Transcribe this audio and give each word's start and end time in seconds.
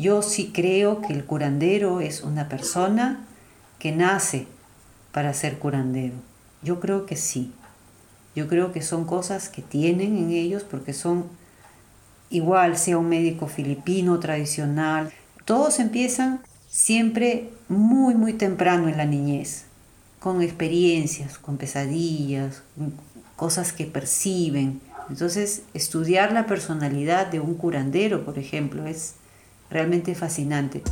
Yo 0.00 0.22
sí 0.22 0.50
creo 0.54 1.02
que 1.02 1.12
el 1.12 1.26
curandero 1.26 2.00
es 2.00 2.22
una 2.22 2.48
persona 2.48 3.20
que 3.78 3.92
nace 3.92 4.46
para 5.12 5.34
ser 5.34 5.58
curandero. 5.58 6.14
Yo 6.62 6.80
creo 6.80 7.04
que 7.04 7.16
sí. 7.16 7.52
Yo 8.34 8.48
creo 8.48 8.72
que 8.72 8.80
son 8.80 9.04
cosas 9.04 9.50
que 9.50 9.60
tienen 9.60 10.16
en 10.16 10.30
ellos 10.30 10.64
porque 10.64 10.94
son 10.94 11.26
igual, 12.30 12.78
sea 12.78 12.96
un 12.96 13.10
médico 13.10 13.46
filipino 13.46 14.18
tradicional. 14.20 15.12
Todos 15.44 15.78
empiezan 15.80 16.40
siempre 16.70 17.50
muy, 17.68 18.14
muy 18.14 18.32
temprano 18.32 18.88
en 18.88 18.96
la 18.96 19.04
niñez, 19.04 19.66
con 20.18 20.40
experiencias, 20.40 21.36
con 21.36 21.58
pesadillas, 21.58 22.62
cosas 23.36 23.74
que 23.74 23.84
perciben. 23.84 24.80
Entonces, 25.10 25.64
estudiar 25.74 26.32
la 26.32 26.46
personalidad 26.46 27.26
de 27.26 27.40
un 27.40 27.54
curandero, 27.54 28.24
por 28.24 28.38
ejemplo, 28.38 28.86
es 28.86 29.16
realmente 29.70 30.14
fascinante. 30.14 30.82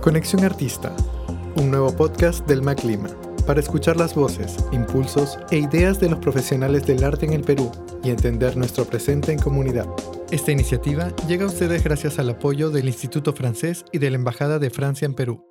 Conexión 0.00 0.44
Artista, 0.44 0.94
un 1.56 1.70
nuevo 1.70 1.94
podcast 1.94 2.46
del 2.46 2.62
MacLima 2.62 3.08
para 3.46 3.60
escuchar 3.60 3.96
las 3.96 4.14
voces, 4.14 4.56
impulsos 4.70 5.38
e 5.50 5.58
ideas 5.58 5.98
de 5.98 6.08
los 6.08 6.20
profesionales 6.20 6.86
del 6.86 7.02
arte 7.02 7.26
en 7.26 7.32
el 7.32 7.42
Perú 7.42 7.70
y 8.04 8.10
entender 8.10 8.56
nuestro 8.56 8.84
presente 8.84 9.32
en 9.32 9.38
comunidad. 9.38 9.86
Esta 10.30 10.52
iniciativa 10.52 11.14
llega 11.26 11.44
a 11.44 11.48
ustedes 11.48 11.82
gracias 11.82 12.18
al 12.18 12.30
apoyo 12.30 12.70
del 12.70 12.86
Instituto 12.86 13.32
Francés 13.32 13.84
y 13.92 13.98
de 13.98 14.10
la 14.10 14.16
Embajada 14.16 14.58
de 14.58 14.70
Francia 14.70 15.06
en 15.06 15.14
Perú. 15.14 15.44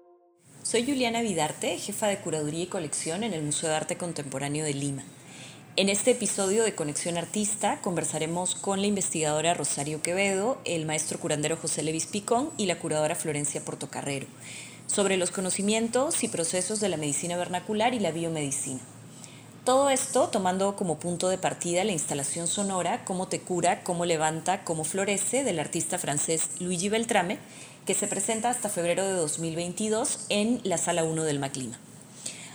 Soy 0.64 0.86
Juliana 0.86 1.22
Vidarte, 1.22 1.78
jefa 1.78 2.08
de 2.08 2.18
curaduría 2.20 2.64
y 2.64 2.68
colección 2.68 3.24
en 3.24 3.34
el 3.34 3.44
Museo 3.44 3.70
de 3.70 3.76
Arte 3.76 3.98
Contemporáneo 3.98 4.64
de 4.64 4.74
Lima. 4.74 5.04
En 5.78 5.88
este 5.88 6.12
episodio 6.12 6.66
de 6.66 6.76
Conexión 6.76 7.18
Artista 7.18 7.80
conversaremos 7.80 8.56
con 8.56 8.82
la 8.82 8.88
investigadora 8.88 9.54
Rosario 9.54 10.02
Quevedo, 10.02 10.58
el 10.66 10.86
maestro 10.86 11.18
curandero 11.18 11.56
José 11.56 11.82
Levis 11.82 12.08
Picón 12.08 12.50
y 12.58 12.66
la 12.66 12.78
curadora 12.78 13.16
Florencia 13.16 13.64
Portocarrero 13.64 14.28
sobre 14.86 15.16
los 15.16 15.32
conocimientos 15.32 16.26
y 16.26 16.28
procesos 16.28 16.82
de 16.82 16.90
la 16.90 16.98
medicina 16.98 17.38
vernacular 17.38 17.94
y 17.94 18.00
la 18.00 18.12
biomedicina. 18.12 18.82
Todo 19.64 19.90
esto 19.90 20.28
tomando 20.28 20.76
como 20.76 21.00
punto 21.00 21.30
de 21.30 21.38
partida 21.38 21.86
la 21.86 21.94
instalación 21.94 22.48
sonora 22.48 23.06
Cómo 23.06 23.30
te 23.30 23.40
cura, 23.40 23.82
cómo 23.82 24.04
levanta, 24.04 24.66
cómo 24.66 24.84
florece 24.84 25.46
del 25.46 25.58
artista 25.58 25.98
francés 25.98 26.50
Luigi 26.60 26.90
Beltrame, 26.90 27.40
que 27.86 27.94
se 27.94 28.08
presenta 28.08 28.50
hasta 28.50 28.68
febrero 28.68 29.06
de 29.06 29.14
2022 29.14 30.26
en 30.28 30.60
la 30.66 30.78
Sala 30.78 31.06
1 31.06 31.24
del 31.24 31.40
Maclima. 31.40 31.80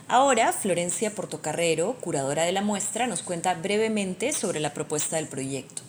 Ahora, 0.07 0.53
Florencia 0.53 1.13
Portocarrero, 1.13 1.95
curadora 1.99 2.43
de 2.43 2.51
la 2.51 2.61
muestra, 2.61 3.07
nos 3.07 3.23
cuenta 3.23 3.53
brevemente 3.55 4.31
sobre 4.31 4.59
la 4.59 4.73
propuesta 4.73 5.17
del 5.17 5.27
proyecto 5.27 5.81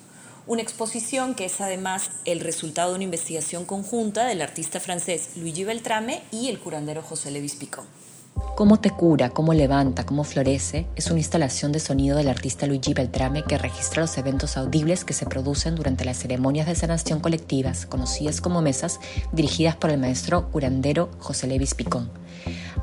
una 0.49 0.63
exposición 0.63 1.35
que 1.35 1.45
es 1.45 1.61
además 1.61 2.11
el 2.25 2.41
resultado 2.41 2.91
de 2.91 2.95
una 2.97 3.05
investigación 3.05 3.67
conjunta 3.67 4.25
del 4.25 4.41
artista 4.41 4.81
francés 4.81 5.37
Luigi 5.37 5.65
Beltrame 5.65 6.23
y 6.33 6.49
el 6.49 6.59
curandero 6.59 7.03
José 7.03 7.31
Levis 7.31 7.55
Picón. 7.55 7.85
Cómo 8.57 8.81
te 8.81 8.91
cura, 8.91 9.29
cómo 9.29 9.53
levanta, 9.53 10.07
cómo 10.07 10.25
florece 10.25 10.87
es 10.97 11.11
una 11.11 11.21
instalación 11.21 11.71
de 11.71 11.81
sonido 11.81 12.17
del 12.17 12.29
artista 12.29 12.67
Luigi 12.67 12.95
Beltrame 12.95 13.45
que 13.45 13.59
registra 13.59 14.01
los 14.01 14.17
eventos 14.17 14.57
audibles 14.57 15.05
que 15.05 15.13
se 15.13 15.27
producen 15.27 15.75
durante 15.75 16.07
las 16.07 16.17
ceremonias 16.17 16.67
de 16.67 16.75
sanación 16.75 17.21
colectivas, 17.21 17.85
conocidas 17.85 18.41
como 18.41 18.63
mesas, 18.63 19.01
dirigidas 19.33 19.77
por 19.77 19.91
el 19.91 19.99
maestro 19.99 20.51
curandero 20.51 21.11
José 21.19 21.47
Levis 21.47 21.75
Picón. 21.75 22.11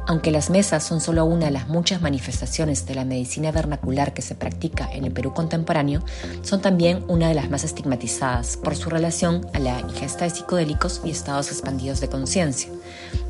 Aunque 0.08 0.32
las 0.32 0.50
mesas 0.50 0.84
son 0.84 1.02
solo 1.02 1.26
una 1.26 1.48
de 1.48 1.52
las 1.52 1.68
muchas 1.68 2.02
manifestaciones 2.02 2.86
de 2.86 2.96
la 2.96 3.06
medicina 3.06 3.52
vernacular 3.52 4.14
que 4.14 4.22
se 4.22 4.36
practica 4.36 4.88
en 4.92 5.04
el 5.04 5.12
Perú 5.12 5.34
contemporáneo, 5.34 6.04
son 6.44 6.62
también 6.62 7.04
una 7.08 7.28
de 7.28 7.34
las 7.34 7.50
más 7.50 7.64
estigmatizadas 7.64 8.58
por 8.58 8.76
su 8.76 8.90
relación 8.90 9.48
a 9.54 9.60
la 9.60 9.80
ingesta 9.80 10.26
de 10.26 10.30
psicodélicos 10.30 11.02
y 11.04 11.10
estados 11.10 11.50
expandidos 11.50 12.02
de 12.02 12.10
conciencia. 12.10 12.70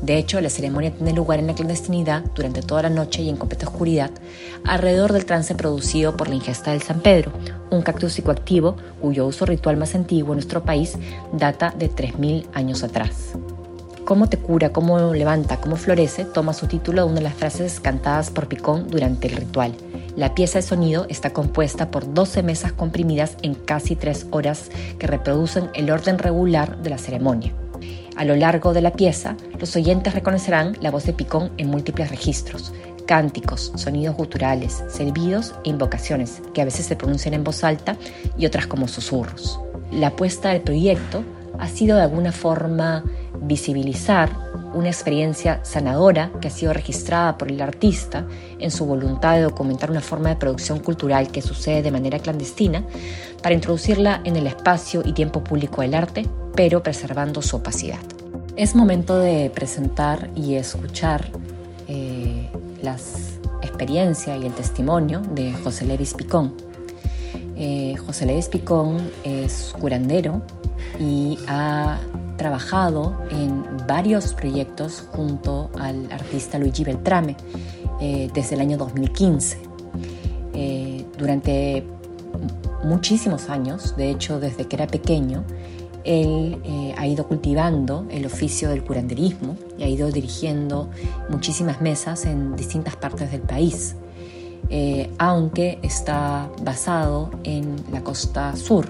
De 0.02 0.18
hecho, 0.18 0.40
la 0.40 0.50
ceremonia 0.50 0.92
tiene 0.92 1.12
lugar 1.12 1.38
en 1.38 1.46
la 1.46 1.54
clandestinidad 1.54 2.24
durante 2.34 2.60
toda 2.60 2.82
la 2.82 2.90
noche 2.90 3.22
y 3.22 3.30
en 3.30 3.36
completa 3.36 3.66
oscuridad, 3.66 4.10
alrededor 4.64 5.12
del 5.12 5.24
trance 5.24 5.54
producido 5.54 6.16
por 6.16 6.28
la 6.28 6.34
ingesta 6.34 6.72
del 6.72 6.82
San 6.82 7.00
Pedro, 7.00 7.32
un 7.70 7.82
cactus 7.82 8.12
psicoactivo 8.12 8.76
cuyo 9.00 9.26
uso 9.26 9.46
ritual 9.46 9.76
más 9.76 9.94
antiguo 9.94 10.32
en 10.32 10.36
nuestro 10.36 10.62
país 10.62 10.98
data 11.32 11.74
de 11.76 11.90
3.000 11.90 12.46
años 12.52 12.82
atrás. 12.82 13.34
Cómo 14.06 14.28
te 14.28 14.38
cura, 14.38 14.70
cómo 14.70 15.12
levanta, 15.14 15.56
cómo 15.56 15.74
florece 15.74 16.24
toma 16.24 16.52
su 16.52 16.68
título 16.68 17.02
de 17.02 17.08
una 17.08 17.16
de 17.16 17.24
las 17.24 17.34
frases 17.34 17.80
cantadas 17.80 18.30
por 18.30 18.46
Picón 18.46 18.86
durante 18.86 19.26
el 19.26 19.34
ritual. 19.34 19.74
La 20.14 20.32
pieza 20.32 20.60
de 20.60 20.62
sonido 20.62 21.06
está 21.08 21.32
compuesta 21.32 21.90
por 21.90 22.14
12 22.14 22.44
mesas 22.44 22.72
comprimidas 22.72 23.36
en 23.42 23.56
casi 23.56 23.96
3 23.96 24.28
horas 24.30 24.70
que 25.00 25.08
reproducen 25.08 25.70
el 25.74 25.90
orden 25.90 26.20
regular 26.20 26.80
de 26.84 26.90
la 26.90 26.98
ceremonia. 26.98 27.52
A 28.16 28.24
lo 28.24 28.36
largo 28.36 28.72
de 28.72 28.80
la 28.80 28.92
pieza, 28.92 29.36
los 29.58 29.74
oyentes 29.74 30.14
reconocerán 30.14 30.76
la 30.80 30.92
voz 30.92 31.04
de 31.04 31.12
Picón 31.12 31.50
en 31.56 31.68
múltiples 31.68 32.08
registros, 32.08 32.72
cánticos, 33.08 33.72
sonidos 33.74 34.14
guturales, 34.14 34.84
servidos 34.88 35.52
e 35.64 35.70
invocaciones, 35.70 36.42
que 36.54 36.62
a 36.62 36.64
veces 36.64 36.86
se 36.86 36.94
pronuncian 36.94 37.34
en 37.34 37.42
voz 37.42 37.64
alta 37.64 37.96
y 38.38 38.46
otras 38.46 38.68
como 38.68 38.86
susurros. 38.86 39.58
La 39.90 40.08
apuesta 40.08 40.50
del 40.50 40.62
proyecto 40.62 41.24
ha 41.60 41.68
sido 41.68 41.96
de 41.96 42.02
alguna 42.02 42.32
forma 42.32 43.04
visibilizar 43.40 44.30
una 44.74 44.88
experiencia 44.88 45.64
sanadora 45.64 46.30
que 46.40 46.48
ha 46.48 46.50
sido 46.50 46.72
registrada 46.72 47.38
por 47.38 47.50
el 47.50 47.60
artista 47.60 48.26
en 48.58 48.70
su 48.70 48.84
voluntad 48.84 49.36
de 49.36 49.42
documentar 49.42 49.90
una 49.90 50.00
forma 50.00 50.28
de 50.28 50.36
producción 50.36 50.80
cultural 50.80 51.28
que 51.28 51.42
sucede 51.42 51.82
de 51.82 51.90
manera 51.90 52.18
clandestina 52.18 52.84
para 53.42 53.54
introducirla 53.54 54.20
en 54.24 54.36
el 54.36 54.46
espacio 54.46 55.02
y 55.04 55.12
tiempo 55.12 55.42
público 55.42 55.82
del 55.82 55.94
arte, 55.94 56.26
pero 56.54 56.82
preservando 56.82 57.42
su 57.42 57.56
opacidad. 57.56 58.00
Es 58.56 58.74
momento 58.74 59.18
de 59.18 59.50
presentar 59.54 60.30
y 60.34 60.54
escuchar 60.54 61.30
eh, 61.88 62.50
las 62.82 63.38
experiencias 63.62 64.40
y 64.40 64.46
el 64.46 64.52
testimonio 64.54 65.20
de 65.20 65.52
José 65.52 65.84
Levis 65.84 66.14
Picón. 66.14 66.54
Eh, 67.56 67.96
José 68.04 68.26
Levis 68.26 68.48
Picón 68.48 68.98
es 69.24 69.74
curandero 69.78 70.42
y 71.00 71.38
ha 71.48 71.98
trabajado 72.36 73.16
en 73.30 73.64
varios 73.86 74.34
proyectos 74.34 75.08
junto 75.12 75.70
al 75.78 76.10
artista 76.12 76.58
Luigi 76.58 76.84
Beltrame 76.84 77.36
eh, 78.00 78.30
desde 78.34 78.54
el 78.56 78.60
año 78.60 78.76
2015. 78.76 79.58
Eh, 80.54 81.04
durante 81.18 81.84
muchísimos 82.84 83.48
años, 83.48 83.96
de 83.96 84.10
hecho 84.10 84.38
desde 84.38 84.66
que 84.66 84.76
era 84.76 84.86
pequeño, 84.86 85.44
él 86.04 86.60
eh, 86.64 86.94
ha 86.96 87.06
ido 87.06 87.26
cultivando 87.26 88.06
el 88.10 88.26
oficio 88.26 88.68
del 88.68 88.84
curanderismo 88.84 89.56
y 89.76 89.82
ha 89.82 89.88
ido 89.88 90.10
dirigiendo 90.10 90.88
muchísimas 91.28 91.80
mesas 91.80 92.26
en 92.26 92.54
distintas 92.54 92.94
partes 92.96 93.32
del 93.32 93.40
país, 93.40 93.96
aunque 95.18 95.78
está 95.82 96.50
basado 96.62 97.30
en 97.44 97.76
la 97.92 98.02
costa 98.02 98.56
sur 98.56 98.86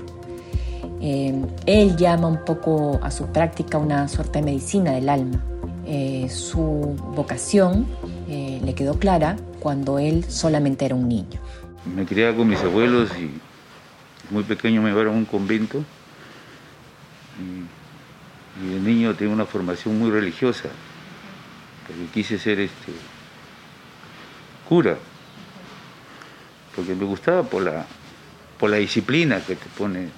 eh, 1.00 1.34
él 1.66 1.96
llama 1.96 2.26
un 2.26 2.44
poco 2.44 2.98
a 3.02 3.10
su 3.10 3.26
práctica 3.26 3.78
una 3.78 4.08
suerte 4.08 4.40
de 4.40 4.44
medicina 4.44 4.92
del 4.92 5.08
alma. 5.08 5.42
Eh, 5.86 6.28
su 6.30 6.96
vocación 7.14 7.86
eh, 8.28 8.60
le 8.64 8.74
quedó 8.74 8.98
clara 8.98 9.36
cuando 9.60 9.98
él 9.98 10.24
solamente 10.28 10.84
era 10.84 10.94
un 10.94 11.08
niño. 11.08 11.40
Me 11.94 12.04
criaba 12.04 12.36
con 12.36 12.48
mis 12.48 12.60
abuelos 12.60 13.10
y 13.16 13.30
muy 14.32 14.42
pequeño 14.42 14.82
me 14.82 14.90
llevaron 14.90 15.14
a 15.14 15.18
un 15.18 15.24
convento. 15.26 15.84
Y, 17.38 17.76
de 18.68 18.80
niño 18.80 19.14
tenía 19.14 19.34
una 19.34 19.44
formación 19.44 19.98
muy 19.98 20.10
religiosa, 20.10 20.70
porque 21.86 22.06
quise 22.14 22.38
ser 22.38 22.58
este, 22.58 22.90
cura, 24.66 24.96
porque 26.76 26.94
me 26.94 27.06
gustaba 27.06 27.42
por 27.42 27.62
la, 27.62 27.86
por 28.60 28.70
la 28.70 28.76
disciplina 28.76 29.40
que 29.44 29.56
te 29.56 29.66
pone 29.76 30.10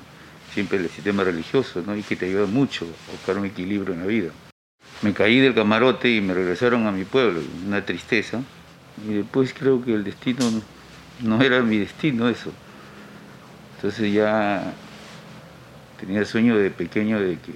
siempre 0.52 0.78
el 0.78 0.88
sistema 0.90 1.22
religioso, 1.22 1.82
¿no? 1.86 1.96
y 1.96 2.02
que 2.02 2.16
te 2.16 2.26
ayuda 2.26 2.46
mucho 2.46 2.84
a 3.08 3.12
buscar 3.12 3.38
un 3.38 3.46
equilibrio 3.46 3.94
en 3.94 4.00
la 4.00 4.06
vida. 4.06 4.30
Me 5.02 5.12
caí 5.12 5.38
del 5.38 5.54
camarote 5.54 6.10
y 6.10 6.20
me 6.20 6.34
regresaron 6.34 6.86
a 6.88 6.92
mi 6.92 7.04
pueblo, 7.04 7.40
una 7.66 7.84
tristeza, 7.84 8.40
y 9.08 9.14
después 9.14 9.54
creo 9.56 9.84
que 9.84 9.94
el 9.94 10.02
destino 10.02 10.44
no 11.22 11.40
era 11.40 11.62
mi 11.62 11.78
destino 11.78 12.28
eso. 12.28 12.52
Entonces 13.76 14.12
ya 14.12 14.72
tenía 16.00 16.24
sueño 16.24 16.56
de 16.56 16.70
pequeño 16.70 17.20
de 17.20 17.34
que 17.34 17.52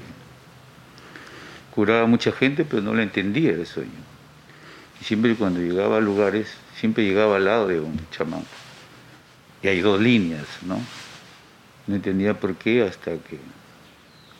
curaba 1.74 2.02
a 2.02 2.06
mucha 2.06 2.30
gente, 2.30 2.64
pero 2.64 2.82
no 2.82 2.94
la 2.94 3.02
entendía 3.02 3.50
el 3.50 3.66
sueño. 3.66 3.90
Y 5.00 5.04
siempre 5.04 5.34
cuando 5.34 5.58
llegaba 5.58 5.96
a 5.96 6.00
lugares, 6.00 6.54
siempre 6.76 7.04
llegaba 7.04 7.36
al 7.36 7.46
lado 7.46 7.66
de 7.66 7.80
un 7.80 7.98
chamán. 8.12 8.44
Y 9.62 9.68
hay 9.68 9.80
dos 9.80 10.00
líneas, 10.00 10.46
¿no? 10.66 10.80
No 11.86 11.94
entendía 11.94 12.38
por 12.38 12.54
qué 12.56 12.82
hasta 12.82 13.12
que 13.12 13.38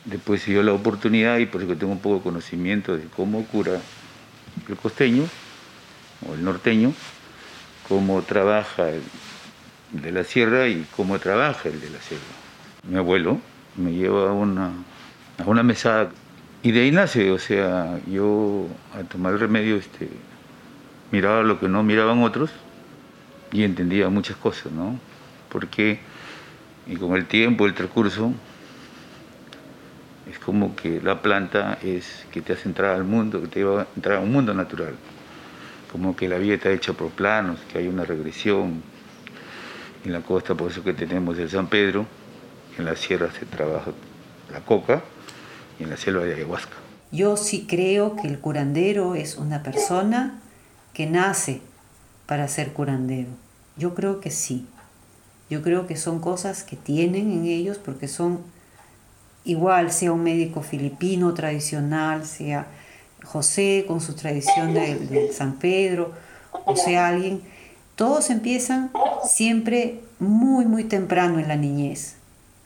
después 0.05 0.41
se 0.41 0.51
dio 0.51 0.63
la 0.63 0.73
oportunidad 0.73 1.37
y 1.37 1.45
por 1.45 1.61
eso 1.61 1.75
tengo 1.75 1.93
un 1.93 1.99
poco 1.99 2.17
de 2.17 2.21
conocimiento 2.21 2.97
de 2.97 3.05
cómo 3.15 3.45
cura 3.45 3.79
el 4.67 4.75
costeño 4.75 5.23
o 6.27 6.33
el 6.33 6.43
norteño, 6.43 6.93
cómo 7.87 8.21
trabaja 8.21 8.89
el 8.89 9.01
de 9.91 10.11
la 10.11 10.23
sierra 10.23 10.67
y 10.67 10.85
cómo 10.95 11.19
trabaja 11.19 11.69
el 11.69 11.79
de 11.79 11.89
la 11.89 11.99
sierra. 11.99 12.23
Mi 12.83 12.97
abuelo 12.97 13.39
me 13.77 13.93
lleva 13.93 14.29
a 14.29 14.33
una, 14.33 14.71
a 15.37 15.43
una 15.45 15.63
mesada 15.63 16.11
Y 16.61 16.71
de 16.71 16.81
ahí 16.81 16.91
nace, 16.91 17.31
o 17.31 17.39
sea, 17.39 17.99
yo 18.07 18.67
a 18.93 19.03
tomar 19.03 19.33
el 19.33 19.39
remedio 19.39 19.75
este, 19.75 20.09
miraba 21.11 21.43
lo 21.43 21.59
que 21.59 21.67
no 21.67 21.83
miraban 21.83 22.23
otros 22.23 22.51
y 23.51 23.63
entendía 23.63 24.09
muchas 24.09 24.37
cosas, 24.37 24.71
¿no? 24.71 24.97
Porque, 25.53 25.99
y 26.87 26.95
con 26.97 27.15
el 27.15 27.27
tiempo, 27.27 27.65
el 27.65 27.73
transcurso, 27.73 28.33
es 30.29 30.39
como 30.39 30.75
que 30.75 30.99
la 30.99 31.21
planta 31.21 31.77
es 31.83 32.25
que 32.31 32.41
te 32.41 32.53
hace 32.53 32.67
entrar 32.67 32.95
al 32.95 33.03
mundo, 33.03 33.39
que 33.39 33.47
te 33.47 33.59
lleva 33.59 33.83
a 33.83 33.87
entrar 33.95 34.17
a 34.17 34.19
un 34.21 34.31
mundo 34.31 34.53
natural. 34.53 34.95
Como 35.91 36.15
que 36.15 36.27
la 36.27 36.39
vida 36.39 36.55
está 36.55 36.71
hecha 36.71 36.93
por 36.93 37.11
planos, 37.11 37.59
que 37.71 37.77
hay 37.77 37.87
una 37.87 38.03
regresión. 38.03 38.81
En 40.03 40.11
la 40.11 40.21
costa, 40.21 40.55
por 40.55 40.71
eso 40.71 40.83
que 40.83 40.93
tenemos 40.93 41.37
el 41.37 41.49
San 41.49 41.67
Pedro, 41.67 42.05
en 42.77 42.85
la 42.85 42.95
sierra 42.95 43.29
se 43.31 43.45
trabaja 43.45 43.91
la 44.51 44.59
coca 44.59 45.03
y 45.79 45.83
en 45.83 45.89
la 45.89 45.97
selva 45.97 46.23
de 46.25 46.33
ayahuasca. 46.33 46.75
Yo 47.11 47.37
sí 47.37 47.67
creo 47.69 48.15
que 48.15 48.27
el 48.27 48.39
curandero 48.39 49.15
es 49.15 49.37
una 49.37 49.61
persona 49.61 50.41
que 50.93 51.05
nace 51.05 51.61
para 52.25 52.47
ser 52.47 52.73
curandero. 52.73 53.29
Yo 53.77 53.93
creo 53.93 54.19
que 54.19 54.31
sí. 54.31 54.67
Yo 55.49 55.61
creo 55.61 55.87
que 55.87 55.97
son 55.97 56.19
cosas 56.19 56.63
que 56.63 56.75
tienen 56.75 57.31
en 57.31 57.45
ellos 57.45 57.77
porque 57.77 58.07
son 58.07 58.41
igual, 59.45 59.91
sea 59.91 60.11
un 60.11 60.23
médico 60.23 60.61
filipino 60.61 61.33
tradicional, 61.33 62.25
sea 62.25 62.67
José 63.23 63.85
con 63.87 64.01
su 64.01 64.15
tradición 64.15 64.73
de, 64.73 65.31
San 65.33 65.59
Pedro, 65.59 66.13
o 66.65 66.75
sea 66.75 67.07
alguien, 67.07 67.41
todos 67.95 68.29
empiezan 68.29 68.91
siempre 69.25 70.01
muy, 70.19 70.65
muy 70.65 70.83
temprano 70.83 71.39
en 71.39 71.47
la 71.47 71.55
niñez 71.55 72.15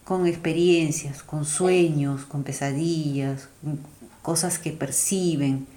con 0.07 0.25
experiencias, 0.25 1.21
con 1.21 1.43
sueños, 1.43 2.23
con 2.23 2.43
pesadillas, 2.43 3.49
cosas 4.21 4.57
que 4.57 4.71
perciben. 4.71 5.67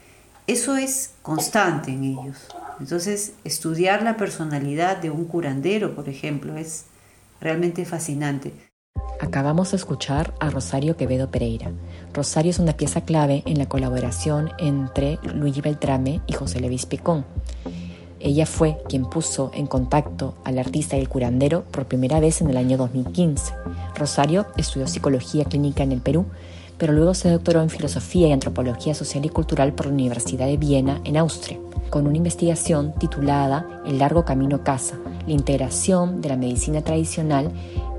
Eso 0.47 0.77
es 0.77 1.15
constante 1.23 1.91
en 1.91 2.05
ellos. 2.05 2.47
Entonces, 2.79 3.33
estudiar 3.43 4.03
la 4.03 4.17
personalidad 4.17 4.99
de 4.99 5.11
un 5.11 5.25
curandero, 5.25 5.97
por 5.97 6.09
ejemplo, 6.09 6.57
es 6.57 6.85
realmente 7.41 7.85
fascinante. 7.85 8.53
Acabamos 9.21 9.71
de 9.71 9.77
escuchar 9.77 10.35
a 10.41 10.51
Rosario 10.51 10.97
Quevedo 10.97 11.31
Pereira. 11.31 11.71
Rosario 12.13 12.51
es 12.51 12.59
una 12.59 12.77
pieza 12.77 13.03
clave 13.03 13.43
en 13.47 13.59
la 13.59 13.69
colaboración 13.69 14.51
entre 14.59 15.19
Luigi 15.23 15.61
Beltrame 15.61 16.21
y 16.27 16.33
José 16.33 16.61
Levis 16.61 16.87
Picón. 16.87 17.25
Ella 18.19 18.45
fue 18.45 18.79
quien 18.89 19.07
puso 19.07 19.51
en 19.55 19.67
contacto 19.67 20.37
al 20.45 20.59
artista 20.59 20.97
y 20.97 21.01
el 21.01 21.09
curandero 21.09 21.65
por 21.65 21.87
primera 21.87 22.21
vez 22.21 22.41
en 22.41 22.51
el 22.51 22.57
año 22.57 22.77
2015. 22.77 23.55
Rosario 23.95 24.47
estudió 24.57 24.87
psicología 24.87 25.45
clínica 25.45 25.83
en 25.83 25.93
el 25.93 26.01
Perú, 26.01 26.27
pero 26.81 26.95
luego 26.95 27.13
se 27.13 27.31
doctoró 27.31 27.61
en 27.61 27.69
filosofía 27.69 28.29
y 28.29 28.33
antropología 28.33 28.95
social 28.95 29.27
y 29.27 29.29
cultural 29.29 29.75
por 29.75 29.87
la 29.87 29.93
Universidad 29.93 30.47
de 30.47 30.57
Viena, 30.57 31.03
en 31.05 31.19
Austria, 31.19 31.59
con 31.91 32.07
una 32.07 32.17
investigación 32.17 32.95
titulada 32.99 33.83
El 33.85 33.99
largo 33.99 34.25
camino 34.25 34.65
casa, 34.65 34.99
la 35.27 35.33
integración 35.33 36.23
de 36.23 36.31
la 36.31 36.39
medicina 36.39 36.81
tradicional 36.81 37.53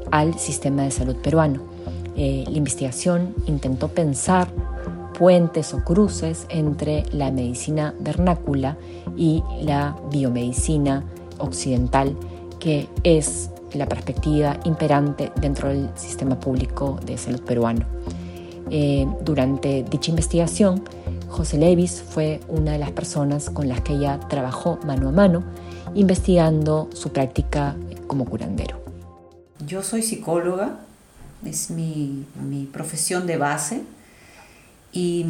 al 0.09 0.39
sistema 0.39 0.81
de 0.81 0.89
salud 0.89 1.15
peruano. 1.17 1.61
Eh, 2.17 2.43
la 2.47 2.57
investigación 2.57 3.35
intentó 3.45 3.87
pensar 3.87 4.47
puentes 5.13 5.75
o 5.75 5.83
cruces 5.83 6.47
entre 6.49 7.03
la 7.11 7.31
medicina 7.31 7.93
vernácula 7.99 8.77
y 9.15 9.43
la 9.61 9.95
biomedicina 10.11 11.05
occidental, 11.37 12.17
que 12.59 12.89
es 13.03 13.51
la 13.73 13.85
perspectiva 13.85 14.59
imperante 14.65 15.31
dentro 15.39 15.69
del 15.69 15.87
sistema 15.93 16.39
público 16.39 16.99
de 17.05 17.19
salud 17.19 17.41
peruano. 17.41 17.85
Eh, 18.73 19.05
durante 19.21 19.83
dicha 19.83 20.11
investigación, 20.11 20.83
José 21.27 21.57
Levis 21.57 22.01
fue 22.01 22.39
una 22.47 22.71
de 22.71 22.77
las 22.77 22.91
personas 22.91 23.49
con 23.49 23.67
las 23.67 23.81
que 23.81 23.93
ella 23.93 24.19
trabajó 24.29 24.79
mano 24.85 25.09
a 25.09 25.11
mano, 25.11 25.43
investigando 25.93 26.89
su 26.93 27.11
práctica 27.11 27.75
como 28.07 28.23
curandero. 28.25 28.81
Yo 29.67 29.83
soy 29.83 30.01
psicóloga, 30.01 30.79
es 31.45 31.69
mi, 31.69 32.25
mi 32.41 32.63
profesión 32.63 33.27
de 33.27 33.35
base 33.35 33.81
y 34.93 35.25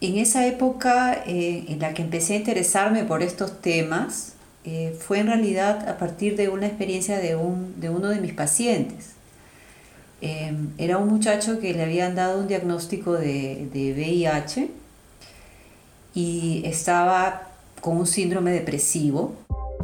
en 0.00 0.18
esa 0.18 0.46
época 0.46 1.22
eh, 1.26 1.64
en 1.68 1.78
la 1.78 1.94
que 1.94 2.02
empecé 2.02 2.34
a 2.34 2.36
interesarme 2.38 3.04
por 3.04 3.22
estos 3.22 3.60
temas, 3.60 4.32
eh, 4.64 4.96
fue 4.98 5.20
en 5.20 5.28
realidad 5.28 5.88
a 5.88 5.98
partir 5.98 6.36
de 6.36 6.48
una 6.48 6.66
experiencia 6.66 7.18
de, 7.18 7.36
un, 7.36 7.80
de 7.80 7.90
uno 7.90 8.08
de 8.08 8.20
mis 8.20 8.32
pacientes. 8.32 9.10
Em, 10.26 10.70
era 10.78 10.96
un 10.96 11.08
muchacho 11.08 11.60
que 11.60 11.74
le 11.74 11.82
habían 11.82 12.14
dado 12.14 12.40
un 12.40 12.48
diagnóstico 12.48 13.12
de, 13.12 13.68
de 13.74 13.92
VIH 13.92 14.70
y 16.14 16.62
estaba 16.64 17.42
con 17.82 17.98
un 17.98 18.06
síndrome 18.06 18.50
depresivo 18.52 19.34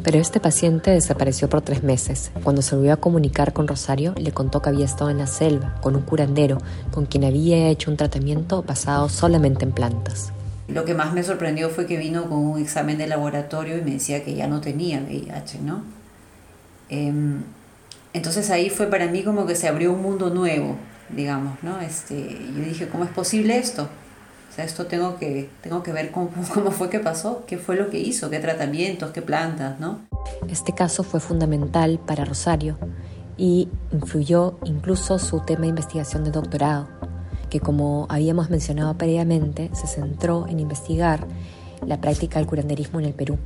pero 0.02 0.18
este 0.18 0.40
paciente 0.40 0.92
desapareció 0.92 1.50
por 1.50 1.60
tres 1.60 1.82
meses. 1.82 2.30
Cuando 2.42 2.62
se 2.62 2.74
volvió 2.74 2.94
a 2.94 2.96
comunicar 2.96 3.52
con 3.52 3.68
Rosario, 3.68 4.14
le 4.16 4.32
contó 4.32 4.62
que 4.62 4.70
había 4.70 4.86
estado 4.86 5.10
en 5.10 5.18
la 5.18 5.26
selva 5.26 5.74
con 5.82 5.94
un 5.94 6.00
curandero 6.02 6.56
con 6.90 7.04
quien 7.04 7.24
había 7.24 7.68
hecho 7.68 7.90
un 7.90 7.98
tratamiento 7.98 8.62
basado 8.62 9.10
solamente 9.10 9.66
en 9.66 9.72
plantas. 9.72 10.32
Lo 10.68 10.86
que 10.86 10.94
más 10.94 11.12
me 11.12 11.22
sorprendió 11.22 11.68
fue 11.68 11.84
que 11.84 11.98
vino 11.98 12.30
con 12.30 12.38
un 12.38 12.58
examen 12.58 12.96
de 12.96 13.08
laboratorio 13.08 13.76
y 13.76 13.82
me 13.82 13.90
decía 13.90 14.24
que 14.24 14.34
ya 14.34 14.46
no 14.46 14.62
tenía 14.62 15.02
VIH, 15.02 15.58
¿no? 15.60 15.82
Em, 16.88 17.42
entonces 18.12 18.50
ahí 18.50 18.70
fue 18.70 18.86
para 18.88 19.06
mí 19.06 19.22
como 19.22 19.46
que 19.46 19.54
se 19.54 19.68
abrió 19.68 19.92
un 19.92 20.02
mundo 20.02 20.30
nuevo, 20.30 20.76
digamos, 21.10 21.62
¿no? 21.62 21.80
Este, 21.80 22.38
yo 22.56 22.62
dije, 22.62 22.88
¿cómo 22.88 23.04
es 23.04 23.10
posible 23.10 23.56
esto? 23.56 23.88
O 24.50 24.52
sea, 24.52 24.64
esto 24.64 24.86
tengo 24.86 25.16
que, 25.16 25.48
tengo 25.60 25.82
que 25.82 25.92
ver 25.92 26.10
cómo, 26.10 26.30
cómo 26.54 26.72
fue 26.72 26.90
que 26.90 26.98
pasó, 26.98 27.44
qué 27.46 27.56
fue 27.56 27.76
lo 27.76 27.88
que 27.88 27.98
hizo, 27.98 28.30
qué 28.30 28.40
tratamientos, 28.40 29.12
qué 29.12 29.22
plantas, 29.22 29.78
¿no? 29.78 30.00
Este 30.48 30.72
caso 30.72 31.04
fue 31.04 31.20
fundamental 31.20 32.00
para 32.04 32.24
Rosario 32.24 32.76
y 33.36 33.68
influyó 33.92 34.58
incluso 34.64 35.18
su 35.18 35.40
tema 35.40 35.62
de 35.62 35.68
investigación 35.68 36.24
de 36.24 36.30
doctorado, 36.32 36.88
que 37.48 37.60
como 37.60 38.06
habíamos 38.08 38.50
mencionado 38.50 38.98
previamente, 38.98 39.70
se 39.72 39.86
centró 39.86 40.46
en 40.48 40.58
investigar 40.60 41.26
la 41.86 42.00
práctica 42.00 42.38
del 42.38 42.48
curanderismo 42.48 42.98
en 43.00 43.06
el 43.06 43.14
Perú, 43.14 43.38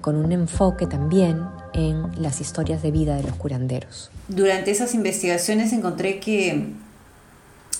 con 0.00 0.16
un 0.16 0.32
enfoque 0.32 0.86
también 0.86 1.40
en 1.74 2.20
las 2.20 2.40
historias 2.40 2.82
de 2.82 2.90
vida 2.90 3.16
de 3.16 3.22
los 3.22 3.34
curanderos. 3.36 4.10
Durante 4.28 4.70
esas 4.70 4.94
investigaciones 4.94 5.72
encontré 5.72 6.20
que 6.20 6.72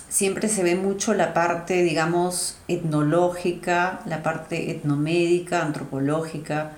siempre 0.08 0.48
se 0.48 0.62
ve 0.62 0.76
mucho 0.76 1.14
la 1.14 1.32
parte, 1.32 1.82
digamos, 1.82 2.56
etnológica, 2.68 4.00
la 4.06 4.22
parte 4.22 4.70
etnomédica, 4.70 5.62
antropológica, 5.62 6.72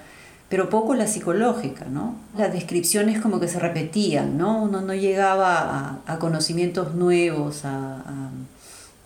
pero 0.49 0.71
poco 0.71 0.94
la 0.94 1.09
psicológica, 1.09 1.87
¿no? 1.87 2.14
Las 2.38 2.52
descripciones 2.52 3.21
como 3.21 3.40
que 3.40 3.49
se 3.49 3.59
repetían, 3.59 4.38
¿no? 4.38 4.62
Uno 4.62 4.83
no 4.83 4.94
llegaba 4.94 6.00
a, 6.06 6.18
conocimientos 6.21 6.94
nuevos, 6.94 7.64
a, 7.64 8.30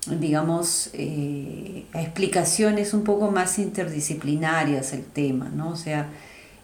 digamos, 0.07 0.91
eh, 0.93 1.87
a 1.95 2.03
explicaciones 2.03 2.93
un 2.93 3.05
poco 3.05 3.31
más 3.31 3.59
interdisciplinarias 3.59 4.93
el 4.93 5.05
tema, 5.05 5.49
¿no? 5.55 5.71
O 5.71 5.77
sea, 5.77 6.09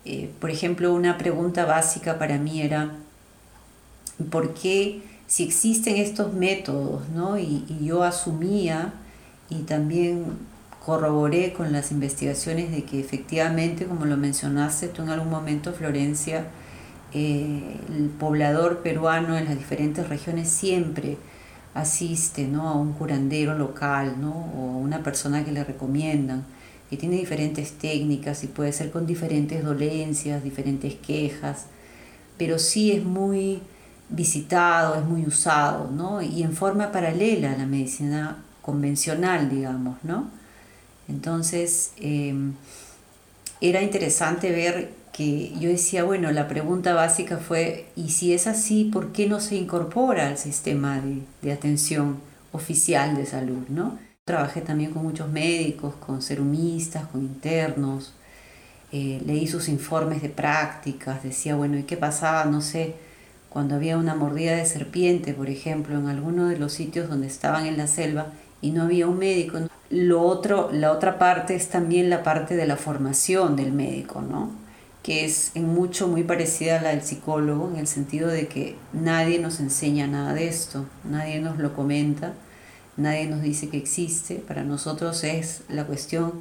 eh, 0.04 0.30
por 0.40 0.50
ejemplo, 0.50 0.92
una 0.92 1.16
pregunta 1.18 1.64
básica 1.64 2.18
para 2.18 2.38
mí 2.38 2.60
era, 2.62 2.92
¿por 4.30 4.54
qué 4.54 5.02
si 5.26 5.44
existen 5.44 5.96
estos 5.96 6.34
métodos, 6.34 7.08
¿no? 7.08 7.38
Y, 7.38 7.64
yo 7.80 8.02
asumía 8.02 8.92
y 9.50 9.62
también 9.62 10.24
corroboré 10.84 11.52
con 11.52 11.72
las 11.72 11.90
investigaciones 11.92 12.70
de 12.70 12.84
que 12.84 13.00
efectivamente, 13.00 13.86
como 13.86 14.04
lo 14.04 14.16
mencionaste 14.16 14.88
tú 14.88 15.02
en 15.02 15.10
algún 15.10 15.30
momento, 15.30 15.72
Florencia, 15.72 16.46
eh, 17.12 17.78
el 17.88 18.08
poblador 18.10 18.82
peruano 18.82 19.36
en 19.38 19.46
las 19.46 19.56
diferentes 19.56 20.08
regiones 20.08 20.48
siempre 20.48 21.16
asiste 21.74 22.46
¿no? 22.46 22.68
a 22.68 22.74
un 22.74 22.92
curandero 22.92 23.56
local 23.56 24.16
¿no? 24.20 24.32
o 24.32 24.78
una 24.78 25.02
persona 25.02 25.44
que 25.44 25.52
le 25.52 25.64
recomiendan, 25.64 26.44
que 26.94 27.00
tiene 27.00 27.16
diferentes 27.16 27.72
técnicas 27.72 28.44
y 28.44 28.46
puede 28.46 28.72
ser 28.72 28.92
con 28.92 29.04
diferentes 29.04 29.64
dolencias, 29.64 30.44
diferentes 30.44 30.94
quejas, 30.94 31.66
pero 32.38 32.60
sí 32.60 32.92
es 32.92 33.04
muy 33.04 33.60
visitado, 34.08 34.94
es 34.94 35.04
muy 35.04 35.26
usado, 35.26 35.90
¿no? 35.90 36.22
Y 36.22 36.44
en 36.44 36.52
forma 36.52 36.92
paralela 36.92 37.52
a 37.52 37.56
la 37.56 37.66
medicina 37.66 38.44
convencional, 38.62 39.50
digamos, 39.50 39.96
¿no? 40.04 40.30
Entonces, 41.08 41.90
em, 41.96 42.52
era 43.60 43.82
interesante 43.82 44.52
ver 44.52 44.92
que 45.12 45.52
yo 45.58 45.68
decía, 45.68 46.04
bueno, 46.04 46.30
la 46.30 46.46
pregunta 46.46 46.94
básica 46.94 47.38
fue, 47.38 47.86
¿y 47.96 48.10
si 48.10 48.34
es 48.34 48.46
así, 48.46 48.84
por 48.84 49.10
qué 49.10 49.26
no 49.26 49.40
se 49.40 49.56
incorpora 49.56 50.28
al 50.28 50.38
sistema 50.38 51.02
de, 51.42 51.52
atención 51.52 52.20
oficial 52.52 53.16
de 53.16 53.26
salud, 53.26 53.66
¿no? 53.68 53.98
Trabajé 54.26 54.62
también 54.62 54.90
con 54.90 55.02
muchos 55.02 55.28
médicos, 55.28 55.96
con 55.96 56.22
serumistas, 56.22 57.06
con 57.08 57.20
internos, 57.20 58.14
eh, 58.90 59.20
leí 59.26 59.46
sus 59.46 59.68
informes 59.68 60.22
de 60.22 60.30
prácticas, 60.30 61.22
decía, 61.22 61.56
bueno, 61.56 61.76
¿y 61.76 61.82
qué 61.82 61.98
pasaba? 61.98 62.46
No 62.46 62.62
sé, 62.62 62.94
cuando 63.50 63.74
había 63.74 63.98
una 63.98 64.14
mordida 64.14 64.56
de 64.56 64.64
serpiente, 64.64 65.34
por 65.34 65.50
ejemplo, 65.50 65.98
en 65.98 66.06
alguno 66.06 66.48
de 66.48 66.56
los 66.56 66.72
sitios 66.72 67.10
donde 67.10 67.26
estaban 67.26 67.66
en 67.66 67.76
la 67.76 67.86
selva 67.86 68.28
y 68.62 68.70
no 68.70 68.84
había 68.84 69.06
un 69.08 69.18
médico, 69.18 69.58
Lo 69.90 70.22
otro, 70.22 70.70
la 70.72 70.92
otra 70.92 71.18
parte 71.18 71.54
es 71.54 71.68
también 71.68 72.08
la 72.08 72.22
parte 72.22 72.56
de 72.56 72.66
la 72.66 72.76
formación 72.76 73.56
del 73.56 73.72
médico, 73.72 74.22
¿no? 74.22 74.52
que 75.02 75.26
es 75.26 75.50
en 75.54 75.68
mucho 75.68 76.08
muy 76.08 76.22
parecida 76.22 76.78
a 76.78 76.82
la 76.82 76.88
del 76.90 77.02
psicólogo, 77.02 77.68
en 77.70 77.76
el 77.76 77.86
sentido 77.86 78.28
de 78.28 78.48
que 78.48 78.76
nadie 78.94 79.38
nos 79.38 79.60
enseña 79.60 80.06
nada 80.06 80.32
de 80.32 80.48
esto, 80.48 80.86
nadie 81.04 81.40
nos 81.40 81.58
lo 81.58 81.74
comenta, 81.74 82.32
nadie 82.96 83.26
nos 83.26 83.42
dice 83.42 83.68
que 83.68 83.76
existe. 83.76 84.36
Para 84.36 84.64
nosotros 84.64 85.24
es 85.24 85.62
la 85.68 85.84
cuestión 85.84 86.32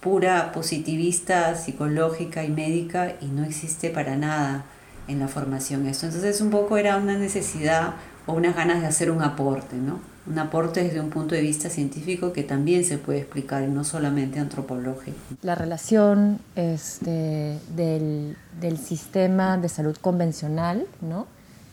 pura 0.00 0.52
positivista, 0.52 1.56
psicológica 1.56 2.44
y 2.44 2.50
médica 2.50 3.14
y 3.20 3.26
no 3.26 3.44
existe 3.44 3.90
para 3.90 4.16
nada 4.16 4.64
en 5.08 5.18
la 5.18 5.28
formación 5.28 5.86
esto. 5.86 6.06
Entonces 6.06 6.40
un 6.40 6.50
poco 6.50 6.76
era 6.76 6.96
una 6.96 7.16
necesidad 7.16 7.94
o 8.26 8.34
unas 8.34 8.54
ganas 8.54 8.80
de 8.80 8.86
hacer 8.86 9.10
un 9.10 9.22
aporte, 9.22 9.76
¿no? 9.76 10.00
Un 10.26 10.38
aporte 10.38 10.84
desde 10.84 11.00
un 11.00 11.08
punto 11.08 11.34
de 11.34 11.40
vista 11.40 11.70
científico 11.70 12.34
que 12.34 12.42
también 12.42 12.84
se 12.84 12.98
puede 12.98 13.20
explicar 13.20 13.62
no 13.62 13.82
solamente 13.82 14.38
antropológico. 14.38 15.16
La 15.40 15.54
relación 15.54 16.38
este, 16.54 17.58
del, 17.74 18.36
del 18.60 18.76
sistema 18.76 19.56
de 19.56 19.70
salud 19.70 19.96
convencional, 19.96 20.86
¿no? 21.00 21.26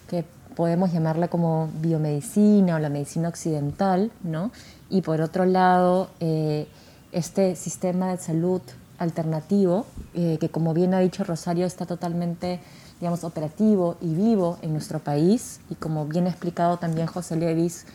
que 0.07 0.25
podemos 0.55 0.91
llamarla 0.91 1.27
como 1.27 1.69
biomedicina 1.81 2.75
o 2.75 2.79
la 2.79 2.89
medicina 2.89 3.29
occidental, 3.29 4.11
¿no? 4.23 4.51
y 4.89 5.01
por 5.01 5.21
otro 5.21 5.45
lado, 5.45 6.09
eh, 6.19 6.67
este 7.11 7.55
sistema 7.55 8.11
de 8.11 8.17
salud 8.17 8.61
alternativo, 8.97 9.85
eh, 10.13 10.37
que 10.39 10.49
como 10.49 10.73
bien 10.73 10.93
ha 10.93 10.99
dicho 10.99 11.23
Rosario, 11.23 11.65
está 11.65 11.85
totalmente 11.85 12.59
digamos, 12.99 13.23
operativo 13.23 13.97
y 14.01 14.13
vivo 14.13 14.57
en 14.61 14.71
nuestro 14.71 14.99
país 14.99 15.59
y 15.69 15.75
como 15.75 16.05
bien 16.05 16.27
ha 16.27 16.29
explicado 16.29 16.77
también 16.77 17.07
José 17.07 17.35
Levis, 17.35 17.85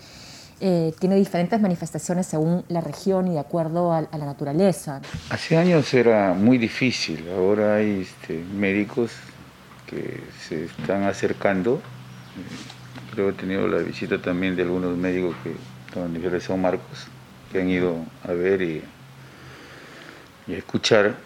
eh, 0.61 0.93
tiene 0.99 1.15
diferentes 1.15 1.59
manifestaciones 1.59 2.27
según 2.27 2.65
la 2.69 2.83
región 2.83 3.29
y 3.29 3.33
de 3.33 3.39
acuerdo 3.39 3.95
a, 3.95 4.03
la 4.03 4.27
naturaleza. 4.27 5.01
Hace 5.31 5.57
años 5.57 5.95
era 5.95 6.35
muy 6.35 6.59
difícil, 6.59 7.27
ahora 7.35 7.77
hay 7.77 8.03
este, 8.03 8.45
médicos 8.55 9.13
que 9.87 10.23
se 10.47 10.67
están 10.67 11.05
acercando. 11.05 11.81
Eh, 12.41 13.15
creo 13.15 13.27
que 13.27 13.33
he 13.33 13.37
tenido 13.37 13.69
la 13.69 13.79
visita 13.79 14.21
también 14.21 14.57
de 14.57 14.63
algunos 14.63 14.97
médicos 14.97 15.35
que 15.43 15.55
Universidad 15.99 16.33
de 16.33 16.41
San 16.41 16.63
Marcos, 16.63 17.07
que 17.51 17.61
han 17.61 17.69
ido 17.69 17.97
a 18.23 18.33
ver 18.33 18.63
y, 18.63 18.83
y 20.47 20.55
a 20.55 20.59
escuchar 20.59 21.17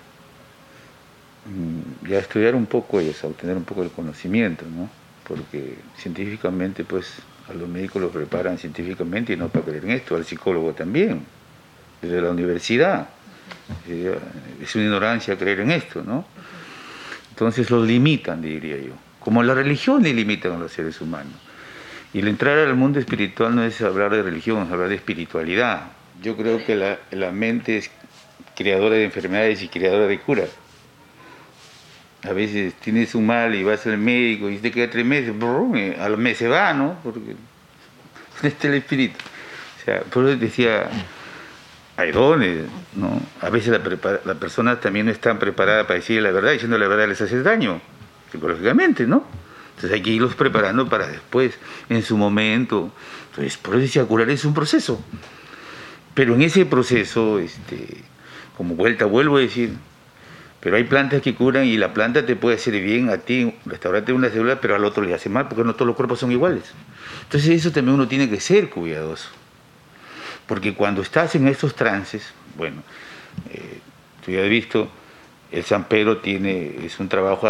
Mm, 1.47 2.09
ya 2.09 2.21
estudiar 2.21 2.55
un 2.55 2.65
poco 2.65 3.01
ellos, 3.01 3.23
a 3.23 3.27
obtener 3.27 3.57
un 3.57 3.65
poco 3.65 3.83
el 3.83 3.91
conocimiento, 3.91 4.65
¿no? 4.65 4.89
Porque 5.29 5.77
científicamente, 5.97 6.85
pues, 6.85 7.17
a 7.49 7.53
los 7.53 7.69
médicos 7.69 8.01
los 8.01 8.11
preparan 8.11 8.57
científicamente 8.57 9.35
y 9.35 9.37
no 9.37 9.49
para 9.49 9.67
creer 9.67 9.85
en 9.85 9.91
esto, 9.91 10.17
al 10.17 10.25
psicólogo 10.25 10.73
también, 10.73 11.21
desde 12.01 12.23
la 12.23 12.31
universidad. 12.31 13.09
Es 14.61 14.75
una 14.75 14.85
ignorancia 14.85 15.37
creer 15.37 15.61
en 15.61 15.71
esto, 15.73 16.03
¿no? 16.03 16.25
Entonces 17.31 17.71
los 17.71 17.87
limitan, 17.87 18.41
diría 18.41 18.79
yo. 18.79 18.95
Como 19.25 19.43
la 19.43 19.55
religión 19.55 20.03
le 20.03 20.13
limitan 20.13 20.53
a 20.53 20.59
los 20.59 20.73
seres 20.73 21.01
humanos. 21.01 21.33
Y 22.13 22.21
el 22.21 22.29
entrar 22.29 22.59
al 22.59 22.77
mundo 22.77 23.01
espiritual 23.01 23.57
no 23.57 23.65
es 23.65 23.81
hablar 23.81 24.15
de 24.15 24.23
religión, 24.23 24.67
es 24.67 24.73
hablar 24.73 24.89
de 24.89 24.95
espiritualidad. 24.95 25.89
Yo 26.23 26.37
creo 26.37 26.65
que 26.65 26.77
la, 26.77 26.99
la 27.11 27.33
mente 27.33 27.79
es 27.79 27.91
creadora 28.55 28.95
de 28.95 29.05
enfermedades 29.05 29.63
y 29.63 29.69
creadora 29.69 30.07
de 30.07 30.21
curas 30.21 30.51
a 32.25 32.33
veces 32.33 32.75
tienes 32.75 33.15
un 33.15 33.27
mal 33.27 33.55
y 33.55 33.63
vas 33.63 33.87
al 33.87 33.99
médico 33.99 34.49
y 34.49 34.57
te 34.59 34.71
queda 34.71 34.89
tres 34.91 35.05
meses, 35.05 35.35
eh, 35.75 35.97
a 36.01 36.09
los 36.09 36.19
meses 36.19 36.51
va, 36.51 36.73
¿no? 36.73 36.99
Porque 37.05 37.37
este 38.43 38.49
es 38.49 38.65
el 38.65 38.75
espíritu. 38.75 39.17
O 39.81 39.85
sea, 39.85 40.01
por 40.01 40.27
eso 40.27 40.39
decía, 40.39 40.89
hay 41.97 42.13
¿no? 42.13 43.21
A 43.41 43.51
veces 43.51 43.69
la, 43.69 44.21
la 44.25 44.35
persona 44.35 44.81
también 44.81 45.07
no 45.07 45.13
está 45.13 45.39
preparada 45.39 45.87
para 45.87 46.01
decir 46.01 46.23
la 46.23 46.31
verdad, 46.31 46.53
diciendo 46.53 46.79
la 46.79 46.89
verdad 46.89 47.09
les 47.09 47.21
hace 47.21 47.43
daño, 47.43 47.81
psicológicamente, 48.35 49.07
¿no? 49.07 49.25
Entonces 49.71 49.93
hay 49.93 50.03
que 50.03 50.11
irlos 50.11 50.35
preparando 50.35 50.89
para 50.89 51.07
después, 51.07 51.57
en 51.89 52.03
su 52.03 52.17
momento. 52.17 52.93
Entonces, 53.31 53.57
por 53.57 53.75
eso 53.75 53.83
decía, 53.83 54.05
curar 54.05 54.29
es 54.31 54.45
un 54.45 54.55
proceso. 54.55 55.01
Pero 56.15 56.35
en 56.35 56.43
ese 56.43 56.67
proceso, 56.67 57.39
este, 57.39 58.03
como 58.57 58.75
vuelta, 58.75 59.05
vuelvo 59.05 59.37
a 59.37 59.41
decir, 59.41 59.75
pero 60.61 60.77
hay 60.77 60.85
plantas 60.85 61.23
que 61.23 61.35
curan 61.35 61.65
y 61.65 61.77
la 61.77 61.93
planta 61.93 62.27
te 62.27 62.35
puede 62.35 62.57
hacer 62.57 62.81
bien 62.81 63.09
a 63.11 63.19
ti, 63.19 63.55
restaurarte 63.67 64.13
una 64.13 64.31
célula, 64.31 64.61
pero 64.61 64.75
al 64.75 64.85
otro 64.85 65.05
le 65.05 65.15
hace 65.15 65.29
mal, 65.29 65.47
porque 65.49 65.63
no 65.63 65.75
todos 65.75 65.87
los 65.87 65.97
cuerpos 65.97 66.19
son 66.19 66.33
iguales. 66.33 66.65
Entonces 67.23 67.51
eso 67.51 67.71
también 67.71 67.95
uno 67.95 68.09
tiene 68.09 68.29
que 68.29 68.41
ser 68.41 68.71
cuidadoso. 68.71 69.29
Porque 70.47 70.75
cuando 70.75 71.03
estás 71.03 71.35
en 71.37 71.49
estos 71.49 71.75
trances, 71.75 72.33
bueno, 72.57 72.83
eh, 73.51 73.79
tú 74.25 74.33
ya 74.33 74.43
has 74.43 74.49
visto, 74.49 74.89
el 75.55 75.65
San 75.65 75.85
Pedro 75.85 76.19
tiene, 76.19 76.85
es 76.85 76.99
un 76.99 77.09
trabajo 77.09 77.49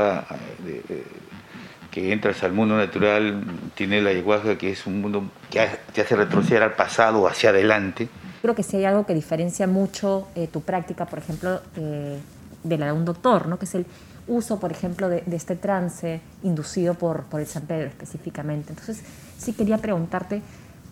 que 1.91 2.13
entras 2.13 2.43
al 2.43 2.53
mundo 2.53 2.77
natural, 2.77 3.43
tiene 3.75 4.03
la 4.03 4.11
ayahuasca 4.11 4.59
que 4.59 4.71
es 4.71 4.87
un 4.87 5.01
mundo 5.01 5.31
que 5.49 5.67
te 5.93 6.01
hace 6.01 6.17
retroceder 6.17 6.63
al 6.63 6.75
pasado, 6.75 7.27
hacia 7.29 7.51
adelante. 7.51 8.09
Creo 8.43 8.55
que 8.55 8.63
si 8.63 8.77
hay 8.77 8.85
algo 8.85 9.07
que 9.07 9.15
diferencia 9.15 9.67
mucho 9.67 10.29
eh, 10.35 10.49
tu 10.49 10.61
práctica, 10.61 11.07
por 11.07 11.19
ejemplo, 11.19 11.61
eh, 11.77 12.19
de 12.65 12.79
la 12.79 12.87
de 12.87 12.93
un 12.93 13.05
doctor, 13.05 13.47
¿no? 13.47 13.59
que 13.59 13.65
es 13.65 13.75
el 13.75 13.87
uso, 14.27 14.59
por 14.59 14.73
ejemplo, 14.73 15.09
de, 15.09 15.23
este 15.31 15.57
trance 15.57 16.21
inducido 16.43 16.95
por, 16.95 17.27
el 17.33 17.47
San 17.47 17.63
Pedro 17.63 17.87
específicamente. 17.87 18.71
Entonces, 18.71 19.03
sí 19.39 19.53
quería 19.53 19.79
preguntarte, 19.79 20.43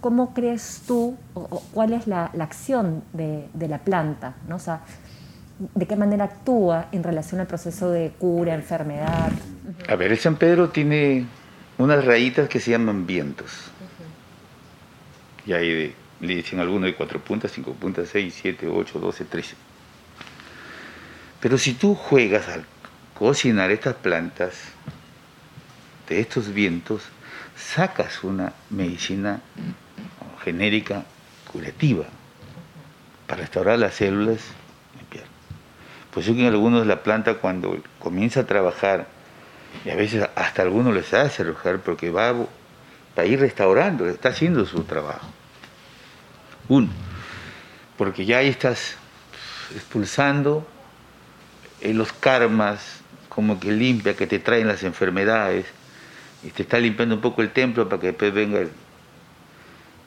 ¿cómo 0.00 0.32
crees 0.34 0.82
tú 0.86 1.16
o, 1.34 1.62
cuál 1.72 1.92
es 1.94 2.06
la, 2.06 2.30
acción 2.38 3.02
de, 3.12 3.48
la 3.68 3.78
planta? 3.78 4.34
¿no? 4.48 4.56
O 4.56 4.60
¿de 5.74 5.86
qué 5.86 5.96
manera 5.96 6.24
actúa 6.24 6.88
en 6.92 7.02
relación 7.02 7.40
al 7.40 7.46
proceso 7.46 7.90
de 7.90 8.12
cura, 8.18 8.54
enfermedad? 8.54 9.32
A 9.88 9.96
ver, 9.96 10.12
el 10.12 10.18
San 10.18 10.36
Pedro 10.36 10.70
tiene 10.70 11.26
unas 11.78 12.04
rayitas 12.04 12.48
que 12.48 12.60
se 12.60 12.70
llaman 12.70 13.06
vientos. 13.06 13.50
Y 15.46 15.52
ahí 15.52 15.94
le 16.20 16.36
dicen 16.36 16.60
algunos 16.60 16.84
de 16.84 16.94
cuatro 16.94 17.20
puntas, 17.20 17.50
cinco 17.52 17.72
puntas, 17.72 18.08
seis, 18.08 18.38
siete, 18.40 18.68
ocho, 18.68 18.98
doce, 18.98 19.24
trece. 19.24 19.56
Pero 21.40 21.58
si 21.58 21.74
tú 21.74 21.94
juegas 21.94 22.48
al 22.48 22.64
cocinar 23.18 23.70
estas 23.70 23.96
plantas 23.96 24.54
de 26.08 26.20
estos 26.20 26.52
vientos, 26.52 27.02
sacas 27.56 28.22
una 28.22 28.52
medicina 28.70 29.40
genérica 30.44 31.04
curativa 31.52 32.04
para 33.26 33.40
restaurar 33.42 33.78
las 33.78 33.94
células. 33.94 34.38
Pues 36.12 36.26
eso 36.26 36.34
que 36.34 36.42
en 36.42 36.48
algunos 36.48 36.86
la 36.86 37.02
planta 37.02 37.34
cuando 37.34 37.76
comienza 37.98 38.40
a 38.40 38.46
trabajar, 38.46 39.06
y 39.84 39.90
a 39.90 39.96
veces 39.96 40.28
hasta 40.34 40.62
algunos 40.62 40.94
les 40.94 41.12
hace 41.14 41.42
arrojar 41.42 41.78
porque 41.78 42.10
va, 42.10 42.32
va 42.32 42.46
a 43.16 43.24
ir 43.24 43.40
restaurando, 43.40 44.06
está 44.06 44.28
haciendo 44.28 44.66
su 44.66 44.84
trabajo. 44.84 45.26
Uno, 46.68 46.88
porque 47.96 48.26
ya 48.26 48.38
ahí 48.38 48.48
estás 48.48 48.96
expulsando 49.74 50.66
en 51.80 51.96
los 51.96 52.12
karmas, 52.12 53.00
como 53.30 53.58
que 53.58 53.72
limpia, 53.72 54.14
que 54.14 54.26
te 54.26 54.38
traen 54.38 54.68
las 54.68 54.82
enfermedades, 54.82 55.66
y 56.42 56.50
te 56.50 56.62
está 56.62 56.78
limpiando 56.78 57.14
un 57.14 57.20
poco 57.22 57.40
el 57.40 57.50
templo 57.50 57.88
para 57.88 58.00
que 58.00 58.08
después 58.08 58.34
venga 58.34 58.60
el, 58.60 58.70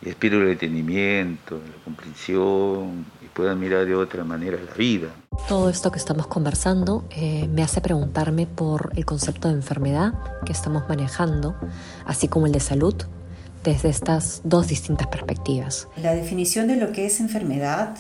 espíritu 0.04 0.40
del 0.40 0.52
entendimiento, 0.52 1.56
la 1.58 1.84
comprensión, 1.84 3.06
y 3.24 3.28
puedan 3.28 3.60
mirar 3.60 3.86
de 3.86 3.96
otra 3.96 4.24
manera 4.24 4.58
la 4.64 4.74
vida. 4.74 5.10
Todo 5.48 5.70
esto 5.70 5.92
que 5.92 5.98
estamos 5.98 6.28
conversando 6.28 7.06
eh, 7.12 7.48
me 7.48 7.64
hace 7.64 7.82
preguntarme 7.82 8.48
por 8.48 8.92
el 8.96 9.06
concepto 9.06 9.48
de 9.48 9.56
enfermedad 9.56 10.14
que 10.46 10.52
estamos 10.52 10.84
manejando, 10.88 11.56
así 12.06 12.28
como 12.28 12.46
el 12.46 12.52
de 12.52 12.60
salud, 12.60 12.96
desde 13.64 13.90
estas 13.90 14.42
dos 14.44 14.68
distintas 14.68 15.08
perspectivas. 15.08 15.88
La 15.98 16.14
definición 16.14 16.68
de 16.68 16.76
lo 16.78 16.92
que 16.92 17.08
es 17.08 17.20
enfermedad 17.20 17.98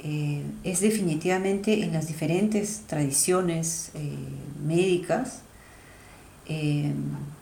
eh, 0.00 0.42
es 0.62 0.80
definitivamente 0.80 1.82
en 1.82 1.92
las 1.92 2.06
diferentes 2.06 2.82
tradiciones 2.86 3.90
eh, 3.94 4.14
médicas, 4.64 5.40
eh, 6.48 6.92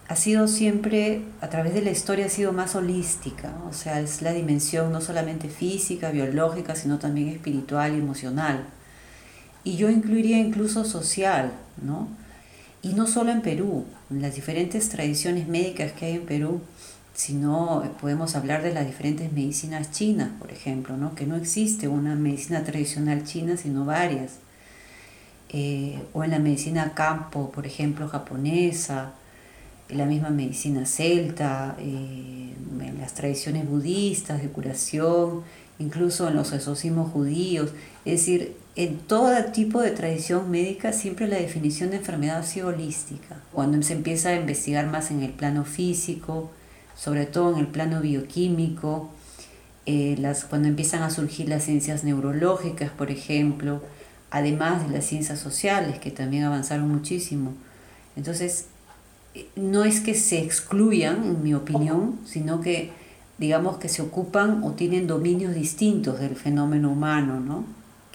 ha 0.08 0.16
sido 0.16 0.46
siempre, 0.46 1.22
a 1.40 1.48
través 1.48 1.74
de 1.74 1.82
la 1.82 1.90
historia, 1.90 2.26
ha 2.26 2.28
sido 2.28 2.52
más 2.52 2.76
holística, 2.76 3.52
o 3.68 3.72
sea, 3.72 4.00
es 4.00 4.22
la 4.22 4.32
dimensión 4.32 4.92
no 4.92 5.00
solamente 5.00 5.48
física, 5.48 6.10
biológica, 6.10 6.76
sino 6.76 6.98
también 6.98 7.28
espiritual 7.28 7.94
y 7.94 7.98
emocional. 7.98 8.64
Y 9.64 9.76
yo 9.76 9.90
incluiría 9.90 10.38
incluso 10.38 10.84
social, 10.84 11.52
¿no? 11.82 12.08
Y 12.82 12.94
no 12.94 13.08
solo 13.08 13.32
en 13.32 13.42
Perú, 13.42 13.84
las 14.10 14.36
diferentes 14.36 14.88
tradiciones 14.88 15.48
médicas 15.48 15.90
que 15.90 16.06
hay 16.06 16.14
en 16.14 16.26
Perú, 16.26 16.60
sino 17.14 17.82
podemos 18.00 18.36
hablar 18.36 18.62
de 18.62 18.72
las 18.72 18.86
diferentes 18.86 19.32
medicinas 19.32 19.90
chinas, 19.90 20.28
por 20.38 20.52
ejemplo, 20.52 20.96
¿no? 20.96 21.14
que 21.14 21.26
no 21.26 21.34
existe 21.34 21.88
una 21.88 22.14
medicina 22.14 22.62
tradicional 22.62 23.24
china, 23.24 23.56
sino 23.56 23.84
varias. 23.84 24.34
Eh, 25.48 25.98
o 26.12 26.22
en 26.22 26.32
la 26.32 26.38
medicina 26.38 26.92
campo, 26.94 27.50
por 27.50 27.66
ejemplo, 27.66 28.06
japonesa, 28.08 29.14
la 29.88 30.06
misma 30.06 30.30
medicina 30.30 30.86
celta, 30.86 31.76
eh, 31.78 32.54
en 32.80 32.98
las 33.00 33.14
tradiciones 33.14 33.68
budistas 33.68 34.42
de 34.42 34.48
curación 34.48 35.42
incluso 35.78 36.28
en 36.28 36.36
los 36.36 36.52
exorcismos 36.52 37.10
judíos. 37.12 37.70
Es 38.04 38.20
decir, 38.20 38.56
en 38.76 38.98
todo 38.98 39.32
tipo 39.46 39.80
de 39.80 39.90
tradición 39.90 40.50
médica 40.50 40.92
siempre 40.92 41.28
la 41.28 41.36
definición 41.36 41.90
de 41.90 41.96
enfermedad 41.96 42.38
ha 42.38 42.42
sido 42.42 42.68
holística. 42.68 43.40
Cuando 43.52 43.80
se 43.82 43.94
empieza 43.94 44.30
a 44.30 44.36
investigar 44.36 44.86
más 44.86 45.10
en 45.10 45.22
el 45.22 45.32
plano 45.32 45.64
físico, 45.64 46.50
sobre 46.96 47.26
todo 47.26 47.54
en 47.54 47.60
el 47.60 47.66
plano 47.66 48.00
bioquímico, 48.00 49.10
eh, 49.86 50.16
las, 50.18 50.44
cuando 50.44 50.68
empiezan 50.68 51.02
a 51.02 51.10
surgir 51.10 51.48
las 51.48 51.64
ciencias 51.64 52.04
neurológicas, 52.04 52.90
por 52.90 53.10
ejemplo, 53.10 53.82
además 54.30 54.86
de 54.86 54.94
las 54.94 55.06
ciencias 55.06 55.38
sociales, 55.38 55.98
que 55.98 56.10
también 56.10 56.44
avanzaron 56.44 56.88
muchísimo. 56.88 57.54
Entonces, 58.16 58.66
no 59.56 59.84
es 59.84 60.00
que 60.00 60.14
se 60.14 60.38
excluyan, 60.40 61.24
en 61.24 61.42
mi 61.42 61.54
opinión, 61.54 62.18
sino 62.24 62.60
que 62.60 62.92
digamos 63.38 63.78
que 63.78 63.88
se 63.88 64.02
ocupan 64.02 64.62
o 64.64 64.72
tienen 64.72 65.06
dominios 65.06 65.54
distintos 65.54 66.20
del 66.20 66.36
fenómeno 66.36 66.90
humano, 66.90 67.40
¿no? 67.40 67.64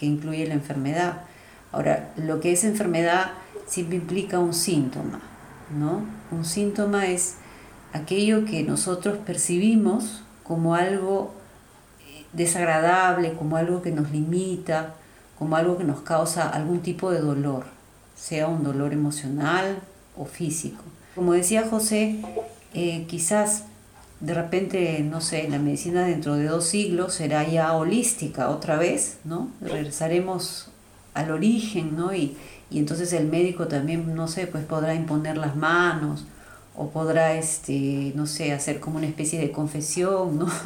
que 0.01 0.07
incluye 0.07 0.47
la 0.47 0.55
enfermedad. 0.55 1.21
Ahora, 1.71 2.11
lo 2.17 2.39
que 2.39 2.51
es 2.51 2.63
enfermedad 2.63 3.33
siempre 3.67 3.97
implica 3.97 4.39
un 4.39 4.55
síntoma, 4.55 5.21
¿no? 5.77 6.01
Un 6.31 6.43
síntoma 6.43 7.05
es 7.05 7.35
aquello 7.93 8.43
que 8.45 8.63
nosotros 8.63 9.19
percibimos 9.19 10.23
como 10.43 10.73
algo 10.73 11.35
eh, 12.01 12.25
desagradable, 12.33 13.33
como 13.33 13.57
algo 13.57 13.83
que 13.83 13.91
nos 13.91 14.09
limita, 14.09 14.95
como 15.37 15.55
algo 15.55 15.77
que 15.77 15.83
nos 15.83 16.01
causa 16.01 16.49
algún 16.49 16.79
tipo 16.79 17.11
de 17.11 17.19
dolor, 17.19 17.65
sea 18.15 18.47
un 18.47 18.63
dolor 18.63 18.93
emocional 18.93 19.81
o 20.17 20.25
físico. 20.25 20.81
Como 21.15 21.33
decía 21.33 21.67
José, 21.69 22.17
eh, 22.73 23.05
quizás 23.07 23.65
de 24.21 24.33
repente, 24.33 24.99
no 25.01 25.19
sé, 25.19 25.47
la 25.49 25.57
medicina 25.57 26.05
dentro 26.05 26.35
de 26.35 26.45
dos 26.45 26.65
siglos 26.65 27.15
será 27.15 27.45
ya 27.47 27.73
holística 27.73 28.49
otra 28.49 28.77
vez, 28.77 29.17
¿no? 29.23 29.49
Regresaremos 29.61 30.69
al 31.13 31.31
origen, 31.31 31.97
¿no? 31.97 32.13
Y, 32.13 32.37
y 32.69 32.79
entonces 32.79 33.11
el 33.13 33.27
médico 33.27 33.67
también, 33.67 34.15
no 34.15 34.27
sé, 34.27 34.47
pues 34.47 34.63
podrá 34.63 34.93
imponer 34.93 35.37
las 35.37 35.55
manos 35.55 36.25
o 36.75 36.89
podrá, 36.89 37.33
este, 37.33 38.13
no 38.15 38.27
sé, 38.27 38.53
hacer 38.53 38.79
como 38.79 38.97
una 38.97 39.07
especie 39.07 39.39
de 39.39 39.51
confesión, 39.51 40.39
¿no? 40.39 40.47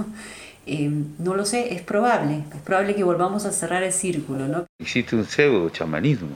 Eh, 0.67 0.89
no 1.19 1.35
lo 1.35 1.45
sé, 1.45 1.75
es 1.75 1.83
probable, 1.83 2.43
es 2.51 2.61
probable 2.61 2.95
que 2.95 3.03
volvamos 3.03 3.45
a 3.45 3.51
cerrar 3.51 3.83
el 3.83 3.93
círculo, 3.93 4.47
¿no? 4.47 4.65
Existe 4.79 5.15
un 5.15 5.23
pseudo 5.23 5.69
chamanismo, 5.69 6.29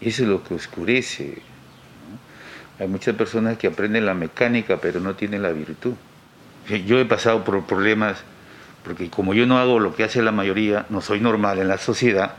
eso 0.00 0.22
es 0.22 0.28
lo 0.28 0.44
que 0.44 0.54
oscurece 0.54 1.42
hay 2.78 2.88
muchas 2.88 3.14
personas 3.16 3.58
que 3.58 3.66
aprenden 3.66 4.06
la 4.06 4.14
mecánica 4.14 4.78
pero 4.80 5.00
no 5.00 5.14
tienen 5.14 5.42
la 5.42 5.50
virtud. 5.50 5.94
Yo 6.86 6.98
he 6.98 7.04
pasado 7.04 7.44
por 7.44 7.64
problemas 7.64 8.22
porque 8.84 9.10
como 9.10 9.34
yo 9.34 9.46
no 9.46 9.58
hago 9.58 9.80
lo 9.80 9.94
que 9.94 10.04
hace 10.04 10.22
la 10.22 10.32
mayoría, 10.32 10.86
no 10.88 11.00
soy 11.00 11.20
normal 11.20 11.58
en 11.58 11.68
la 11.68 11.78
sociedad, 11.78 12.32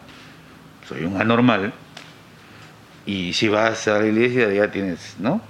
soy 0.88 1.04
un 1.04 1.22
anormal, 1.22 1.74
y 3.06 3.34
si 3.34 3.48
vas 3.48 3.88
a 3.88 4.00
la 4.00 4.08
iglesia 4.08 4.52
ya 4.52 4.72
tienes, 4.72 5.16
¿no? 5.20 5.42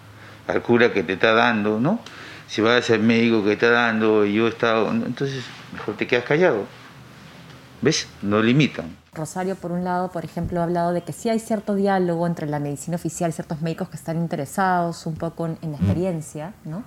Al 0.48 0.62
cura 0.62 0.92
que 0.92 1.04
te 1.04 1.14
está 1.14 1.34
dando, 1.34 1.80
¿no? 1.80 2.02
Si 2.48 2.62
vas 2.62 2.90
al 2.90 3.00
médico 3.00 3.44
que 3.44 3.50
te 3.50 3.54
está 3.66 3.70
dando, 3.70 4.26
y 4.26 4.34
yo 4.34 4.48
he 4.48 4.50
estado, 4.50 4.90
entonces 4.92 5.44
mejor 5.74 5.96
te 5.96 6.08
quedas 6.08 6.26
callado. 6.26 6.66
¿Ves? 7.82 8.10
No 8.22 8.42
limitan. 8.42 8.99
Rosario, 9.14 9.56
por 9.56 9.72
un 9.72 9.84
lado, 9.84 10.10
por 10.10 10.24
ejemplo, 10.24 10.60
ha 10.60 10.64
hablado 10.64 10.94
de 10.94 11.02
que 11.02 11.14
sí 11.14 11.30
hay 11.30 11.40
cierto 11.40 11.76
diálogo 11.76 12.28
entre 12.28 12.48
la 12.48 12.60
medicina 12.60 12.96
oficial 12.96 13.32
y 13.32 13.34
ciertos 13.34 13.62
médicos 13.62 13.90
que 13.90 13.98
están 13.98 14.18
interesados 14.18 15.06
un 15.06 15.16
poco 15.16 15.48
en, 15.48 15.58
la 15.62 15.78
experiencia, 15.78 16.54
¿no? 16.64 16.84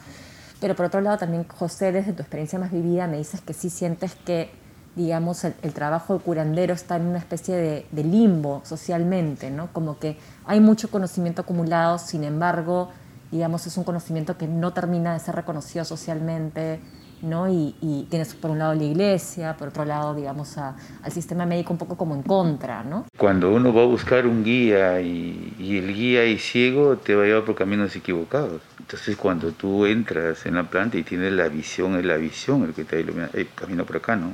Pero 0.61 0.77
por 0.77 0.87
otro 0.87 1.01
lado, 1.01 1.19
también, 1.19 1.45
José, 1.49 1.91
desde 1.91 2.13
tu 2.13 2.23
experiencia 2.23 2.59
más 2.59 2.71
vivida, 2.71 3.09
me 3.09 3.19
dices 3.19 3.41
que 3.41 3.53
sí 3.53 3.71
sientes 3.71 4.15
que, 4.15 4.53
digamos, 4.95 5.43
el, 5.45 5.73
trabajo 5.73 6.15
de 6.15 6.21
curandero 6.21 6.75
está 6.75 6.97
en 6.97 7.07
una 7.07 7.19
especie 7.19 7.57
de, 7.57 7.87
de, 7.91 8.05
limbo 8.05 8.63
socialmente, 8.65 9.51
¿no? 9.51 9.73
Como 9.73 9.99
que 9.99 10.17
hay 10.47 10.61
mucho 10.61 10.91
conocimiento 10.91 11.43
acumulado, 11.43 11.99
sin 11.99 12.23
embargo, 12.23 12.91
digamos, 13.33 13.67
es 13.67 13.77
un 13.77 13.83
conocimiento 13.83 14.39
que 14.39 14.47
no 14.47 14.73
termina 14.73 15.15
de 15.15 15.19
ser 15.19 15.35
reconocido 15.35 15.85
socialmente, 15.85 16.79
¿no? 17.23 17.49
Y, 17.49 18.07
tienes 18.11 18.35
por 18.35 18.51
un 18.51 18.59
lado 18.59 18.75
la 18.75 18.83
iglesia, 18.83 19.57
por 19.57 19.69
otro 19.69 19.85
lado, 19.85 20.15
digamos, 20.15 20.59
al 20.59 20.75
sistema 21.11 21.47
médico 21.47 21.73
un 21.73 21.79
poco 21.79 21.97
como 21.97 22.15
en 22.15 22.23
contra, 22.23 22.83
¿no? 22.85 23.07
Cuando 23.17 23.53
uno 23.53 23.73
va 23.73 23.83
a 23.83 23.87
buscar 23.87 24.27
un 24.27 24.45
guía 24.45 25.01
y, 25.01 25.55
el 25.59 25.95
guía 25.95 26.25
es 26.25 26.43
ciego, 26.43 26.97
te 26.97 27.15
va 27.15 27.23
a 27.25 27.27
llevar 27.27 27.45
por 27.45 27.55
caminos 27.55 27.95
equivocados. 27.97 28.61
Entonces, 28.79 29.17
cuando 29.17 29.53
tú 29.53 29.87
entras 29.87 30.45
en 30.47 30.57
la 30.57 30.65
planta 30.65 30.99
y 30.99 31.03
tienes 31.03 31.33
la 31.33 31.49
visión, 31.49 31.97
es 31.97 32.05
la 32.05 32.17
visión 32.17 32.65
el 32.65 32.75
que 32.75 32.85
te 32.85 33.01
ilumina, 33.01 33.31
el 33.33 33.49
camino 33.55 33.85
por 33.85 33.97
acá, 33.97 34.17
¿no? 34.17 34.33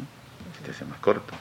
Se 0.59 0.64
te 0.64 0.70
hace 0.72 0.85
más 0.85 0.98
corto. 0.98 1.35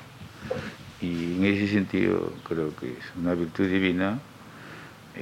Y 1.01 1.36
en 1.38 1.45
ese 1.45 1.67
sentido, 1.67 2.33
creo 2.47 2.75
que 2.75 2.88
es 2.88 3.05
una 3.19 3.33
virtud 3.33 3.67
divina 3.67 4.19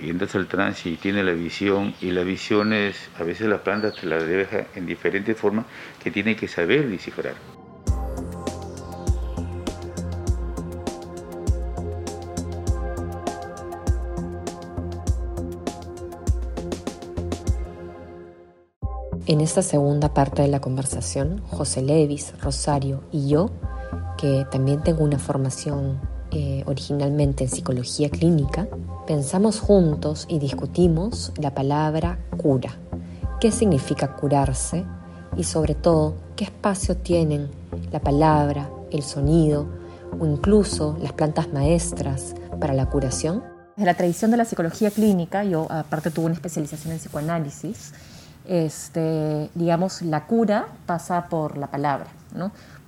entras 0.01 0.35
al 0.35 0.47
trance 0.47 0.89
y 0.89 0.97
tiene 0.97 1.23
la 1.23 1.33
visión, 1.33 1.93
y 2.01 2.11
la 2.11 2.23
visión 2.23 2.73
es, 2.73 2.95
a 3.19 3.23
veces 3.23 3.47
las 3.47 3.61
plantas 3.61 3.95
te 3.95 4.07
la 4.07 4.17
deja 4.17 4.67
en 4.75 4.85
diferentes 4.85 5.37
formas 5.37 5.65
que 6.03 6.11
tiene 6.11 6.35
que 6.35 6.47
saber 6.47 6.89
descifrar. 6.89 7.35
En 19.27 19.41
esta 19.41 19.63
segunda 19.63 20.13
parte 20.13 20.43
de 20.43 20.47
la 20.47 20.59
conversación, 20.59 21.41
José 21.47 21.81
Levis, 21.81 22.39
Rosario 22.41 23.03
y 23.11 23.27
yo, 23.27 23.49
que 24.19 24.45
también 24.51 24.83
tengo 24.83 25.03
una 25.03 25.17
formación 25.17 25.99
eh, 26.37 26.63
originalmente 26.65 27.45
en 27.45 27.49
psicología 27.49 28.09
clínica, 28.09 28.67
pensamos 29.07 29.61
juntos 29.61 30.25
y 30.27 30.37
discutimos 30.37 31.31
la 31.37 31.55
palabra 31.55 32.19
cura. 32.35 32.75
¿Qué 33.39 33.53
significa 33.53 34.17
curarse? 34.17 34.83
Y 35.37 35.45
sobre 35.45 35.75
todo, 35.75 36.15
¿qué 36.35 36.43
espacio 36.43 36.97
tienen 36.97 37.49
la 37.89 38.01
palabra, 38.01 38.69
el 38.91 39.01
sonido 39.01 39.65
o 40.19 40.25
incluso 40.25 40.97
las 41.01 41.13
plantas 41.13 41.53
maestras 41.53 42.35
para 42.59 42.73
la 42.73 42.89
curación? 42.89 43.41
Desde 43.77 43.85
la 43.85 43.93
tradición 43.93 44.29
de 44.31 44.35
la 44.35 44.43
psicología 44.43 44.91
clínica, 44.91 45.45
yo 45.45 45.67
aparte 45.71 46.11
tuve 46.11 46.25
una 46.25 46.35
especialización 46.35 46.91
en 46.91 46.99
psicoanálisis, 46.99 47.93
este, 48.45 49.49
digamos, 49.55 50.01
la 50.01 50.27
cura 50.27 50.67
pasa 50.85 51.29
por 51.29 51.57
la 51.57 51.67
palabra, 51.67 52.07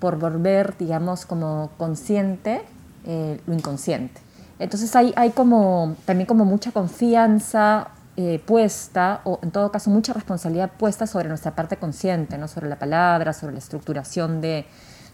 por 0.01 0.19
volver, 0.19 0.75
digamos, 0.77 1.25
como 1.25 1.69
consciente 1.77 2.65
eh, 3.07 3.39
lo 3.47 3.53
inconsciente. 3.53 4.21
Entonces 4.59 4.95
hay, 4.95 5.29
como, 5.31 5.95
también 6.05 6.27
como 6.27 6.43
mucha 6.43 6.71
confianza 6.71 7.87
eh, 8.17 8.41
puesta, 8.45 9.21
o 9.23 9.39
en 9.41 9.51
todo 9.51 9.71
caso 9.71 9.89
mucha 9.89 10.13
responsabilidad 10.13 10.71
puesta 10.77 11.07
sobre 11.07 11.29
nuestra 11.29 11.55
parte 11.55 11.77
consciente, 11.77 12.37
¿no? 12.37 12.47
sobre 12.47 12.67
la 12.67 12.77
palabra, 12.77 13.33
sobre 13.33 13.53
la 13.53 13.59
estructuración 13.59 14.41
de, 14.41 14.65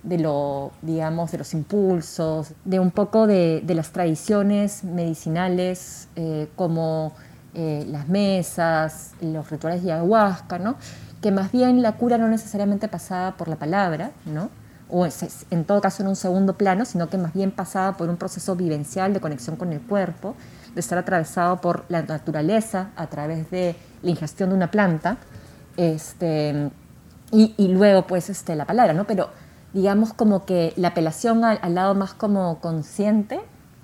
de, 0.01 0.17
lo, 0.17 0.71
digamos, 0.81 1.31
de 1.31 1.37
los 1.37 1.53
impulsos, 1.53 2.53
de 2.65 2.79
un 2.79 2.91
poco 2.91 3.27
de, 3.27 3.61
de 3.65 3.75
las 3.75 3.91
tradiciones 3.91 4.83
medicinales 4.83 6.07
eh, 6.15 6.47
como 6.55 7.13
las 7.55 8.09
mesas, 8.09 9.11
los 9.21 9.51
rituales 9.51 9.83
de 9.83 9.91
ayahuasca, 9.91 10.57
¿no? 10.57 10.75
que 11.23 11.31
más 11.31 11.51
bien 11.51 11.81
la 11.81 11.93
cura 11.93 12.17
no 12.17 12.27
necesariamente 12.27 12.87
pasaba 12.89 13.37
por 13.37 13.47
la 13.47 13.55
palabra, 13.55 14.11
¿no? 14.25 14.49
O 14.95 15.07
en 15.49 15.65
todo 15.65 15.81
caso 15.81 16.03
en 16.03 16.09
un 16.09 16.15
segundo 16.15 16.53
plano, 16.53 16.85
sino 16.85 17.09
que 17.09 17.17
más 17.17 17.33
bien 17.33 17.49
pasaba 17.49 17.97
por 17.97 18.09
un 18.09 18.17
proceso 18.17 18.55
vivencial 18.55 19.11
de 19.11 19.19
conexión 19.19 19.55
con 19.55 19.73
el 19.73 19.81
cuerpo, 19.81 20.35
de 20.75 20.79
estar 20.79 20.99
atravesado 20.99 21.57
por 21.57 21.83
la 21.89 22.03
naturaleza 22.03 22.91
a 22.95 23.07
través 23.07 23.49
de 23.49 23.75
la 24.03 24.11
ingestión 24.11 24.49
de 24.49 24.55
una 24.55 24.69
planta, 24.69 25.17
este, 25.77 26.69
y, 27.31 27.67
luego 27.69 28.05
pues 28.05 28.29
este, 28.29 28.55
la 28.55 28.65
palabra, 28.65 28.93
¿no? 28.93 29.05
Pero 29.05 29.31
digamos 29.73 30.13
como 30.13 30.45
que 30.45 30.73
la 30.75 30.89
apelación 30.89 31.43
al, 31.43 31.73
lado 31.73 31.95
más 31.95 32.13
como 32.13 32.59
consciente 32.59 33.41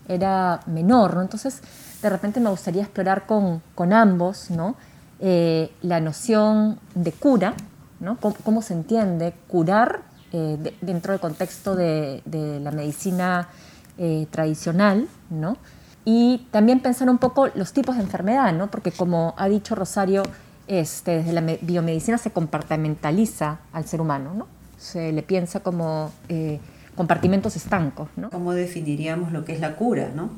era 0.07 0.59
menor, 0.67 1.15
¿no? 1.15 1.23
Entonces, 1.23 1.63
de 2.03 2.09
repente 2.11 2.39
me 2.39 2.51
gustaría 2.51 2.83
explorar 2.83 3.25
con, 3.25 3.63
con 3.73 3.93
ambos, 3.93 4.51
¿no? 4.51 4.75
Eh, 5.19 5.71
la 5.81 5.99
noción 6.01 6.79
de 6.93 7.11
cura, 7.13 7.55
¿no? 7.99 8.17
cómo 8.43 8.61
se 8.61 8.73
entiende 8.73 9.33
curar 9.47 10.08
eh, 10.31 10.73
dentro 10.81 11.11
del 11.11 11.19
contexto 11.19 11.75
de, 11.75 12.21
la 12.61 12.69
medicina 12.71 13.49
eh, 13.97 14.27
tradicional, 14.29 15.07
¿no? 15.31 15.57
Y 16.05 16.47
también 16.51 16.81
pensar 16.81 17.09
un 17.09 17.17
poco 17.17 17.47
los 17.55 17.73
tipos 17.73 17.95
de 17.95 18.03
enfermedad, 18.03 18.53
¿no? 18.53 18.69
Porque 18.69 18.91
como 18.91 19.33
ha 19.37 19.49
dicho 19.49 19.73
Rosario, 19.73 20.21
este, 20.67 21.17
desde 21.17 21.33
la 21.33 21.41
biomedicina 21.41 22.19
se 22.19 22.29
compartimentaliza 22.29 23.59
al 23.73 23.85
ser 23.85 24.01
humano, 24.01 24.35
¿no? 24.35 24.47
Se 24.77 25.11
le 25.11 25.23
piensa 25.23 25.61
como 25.61 26.11
eh, 26.29 26.59
compartimentos 26.95 27.55
estancos, 27.55 28.09
¿no? 28.15 28.29
¿Cómo 28.29 28.53
definiríamos 28.53 29.31
lo 29.31 29.45
que 29.45 29.53
es 29.53 29.59
la 29.59 29.75
cura, 29.75 30.11
no? 30.15 30.29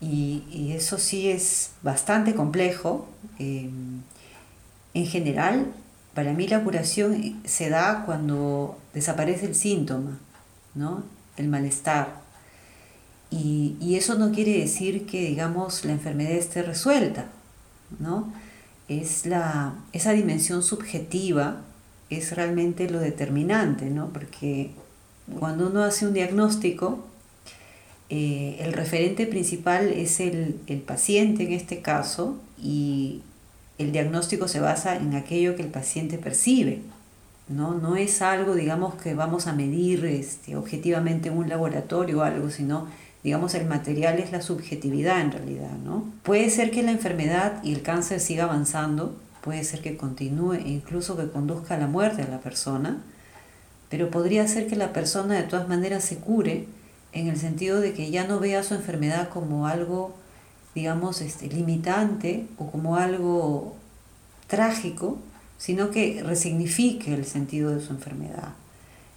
Y, 0.00 0.72
eso 0.76 0.96
sí 0.98 1.28
es 1.28 1.72
bastante 1.82 2.34
complejo. 2.34 3.08
en 3.38 4.04
general, 5.06 5.66
Para 6.14 6.32
mí 6.32 6.46
la 6.46 6.62
curación 6.62 7.40
se 7.44 7.70
da 7.70 8.04
cuando 8.04 8.78
desaparece 8.92 9.46
el 9.46 9.54
síntoma, 9.54 10.18
¿no? 10.74 11.04
El 11.36 11.48
malestar. 11.48 12.20
Y, 13.30 13.76
y 13.80 13.96
eso 13.96 14.16
no 14.18 14.30
quiere 14.32 14.58
decir 14.58 15.06
que, 15.06 15.22
digamos, 15.22 15.84
la 15.84 15.92
enfermedad 15.92 16.32
esté 16.32 16.62
resuelta, 16.62 17.26
¿no? 17.98 18.32
Es 18.88 19.24
la, 19.24 19.74
esa 19.92 20.12
dimensión 20.12 20.62
subjetiva 20.62 21.62
es 22.10 22.36
realmente 22.36 22.90
lo 22.90 23.00
determinante, 23.00 23.86
¿no? 23.86 24.08
Porque 24.12 24.72
cuando 25.38 25.68
uno 25.68 25.82
hace 25.82 26.06
un 26.06 26.12
diagnóstico, 26.12 27.04
eh, 28.10 28.58
el 28.60 28.72
referente 28.72 29.26
principal 29.26 29.88
es 29.88 30.20
el, 30.20 30.60
el, 30.66 30.80
paciente 30.80 31.44
en 31.44 31.52
este 31.52 31.80
caso 31.80 32.38
y 32.58 33.22
el 33.82 33.92
diagnóstico 33.92 34.48
se 34.48 34.60
basa 34.60 34.96
en 34.96 35.14
aquello 35.14 35.56
que 35.56 35.62
el 35.62 35.68
paciente 35.68 36.18
percibe. 36.18 36.82
No, 37.48 37.74
no 37.74 37.96
es 37.96 38.22
algo, 38.22 38.54
digamos, 38.54 38.94
que 38.94 39.14
vamos 39.14 39.46
a 39.46 39.52
medir 39.52 40.04
este, 40.04 40.56
objetivamente 40.56 41.28
en 41.28 41.36
un 41.36 41.48
laboratorio 41.48 42.20
o 42.20 42.22
algo, 42.22 42.50
sino, 42.50 42.86
digamos, 43.22 43.54
el 43.54 43.66
material 43.66 44.18
es 44.18 44.32
la 44.32 44.42
subjetividad 44.42 45.20
en 45.20 45.32
realidad. 45.32 45.76
¿no? 45.84 46.04
Puede 46.22 46.50
ser 46.50 46.70
que 46.70 46.82
la 46.82 46.92
enfermedad 46.92 47.62
y 47.62 47.72
el 47.74 47.82
cáncer 47.82 48.20
siga 48.20 48.44
avanzando, 48.44 49.16
puede 49.42 49.64
ser 49.64 49.80
que 49.80 49.96
continúe 49.96 50.54
e 50.54 50.68
incluso 50.68 51.16
que 51.16 51.28
conduzca 51.28 51.74
a 51.74 51.78
la 51.78 51.88
muerte 51.88 52.22
de 52.22 52.30
la 52.30 52.40
persona, 52.40 53.02
pero 53.90 54.10
podría 54.10 54.46
ser 54.48 54.68
que 54.68 54.76
la 54.76 54.92
persona 54.92 55.34
de 55.34 55.42
todas 55.42 55.68
maneras 55.68 56.04
se 56.04 56.16
cure 56.16 56.66
en 57.12 57.28
el 57.28 57.36
sentido 57.36 57.80
de 57.80 57.92
que 57.92 58.10
ya 58.10 58.26
no 58.26 58.40
vea 58.40 58.62
su 58.62 58.74
enfermedad 58.74 59.28
como 59.28 59.66
algo, 59.66 60.14
digamos, 60.74 61.20
este, 61.20 61.48
limitante 61.48 62.46
o 62.58 62.70
como 62.70 62.96
algo 62.96 63.76
trágico, 64.46 65.18
sino 65.58 65.90
que 65.90 66.22
resignifique 66.24 67.14
el 67.14 67.24
sentido 67.24 67.70
de 67.70 67.80
su 67.80 67.92
enfermedad. 67.92 68.54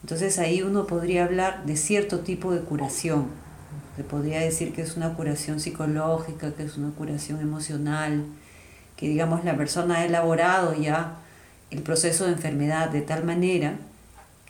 Entonces 0.04 0.38
ahí 0.38 0.62
uno 0.62 0.86
podría 0.86 1.26
hablar 1.26 1.66
de 1.66 1.78
cierto 1.78 2.20
tipo 2.20 2.54
de 2.54 2.62
curación. 2.62 3.28
Se 3.96 4.04
podría 4.04 4.40
decir 4.40 4.74
que 4.74 4.82
es 4.82 4.98
una 4.98 5.14
curación 5.16 5.60
psicológica, 5.60 6.52
que 6.54 6.64
es 6.64 6.78
una 6.78 6.92
curación 6.92 7.42
emocional, 7.42 8.26
que 8.98 9.10
digamos 9.10 9.44
la 9.44 9.58
persona 9.58 9.96
ha 9.96 10.06
elaborado 10.06 10.76
ya 10.76 11.18
el 11.72 11.82
proceso 11.82 12.26
de 12.26 12.34
enfermedad 12.34 12.90
de 12.90 13.02
tal 13.02 13.24
manera 13.24 13.78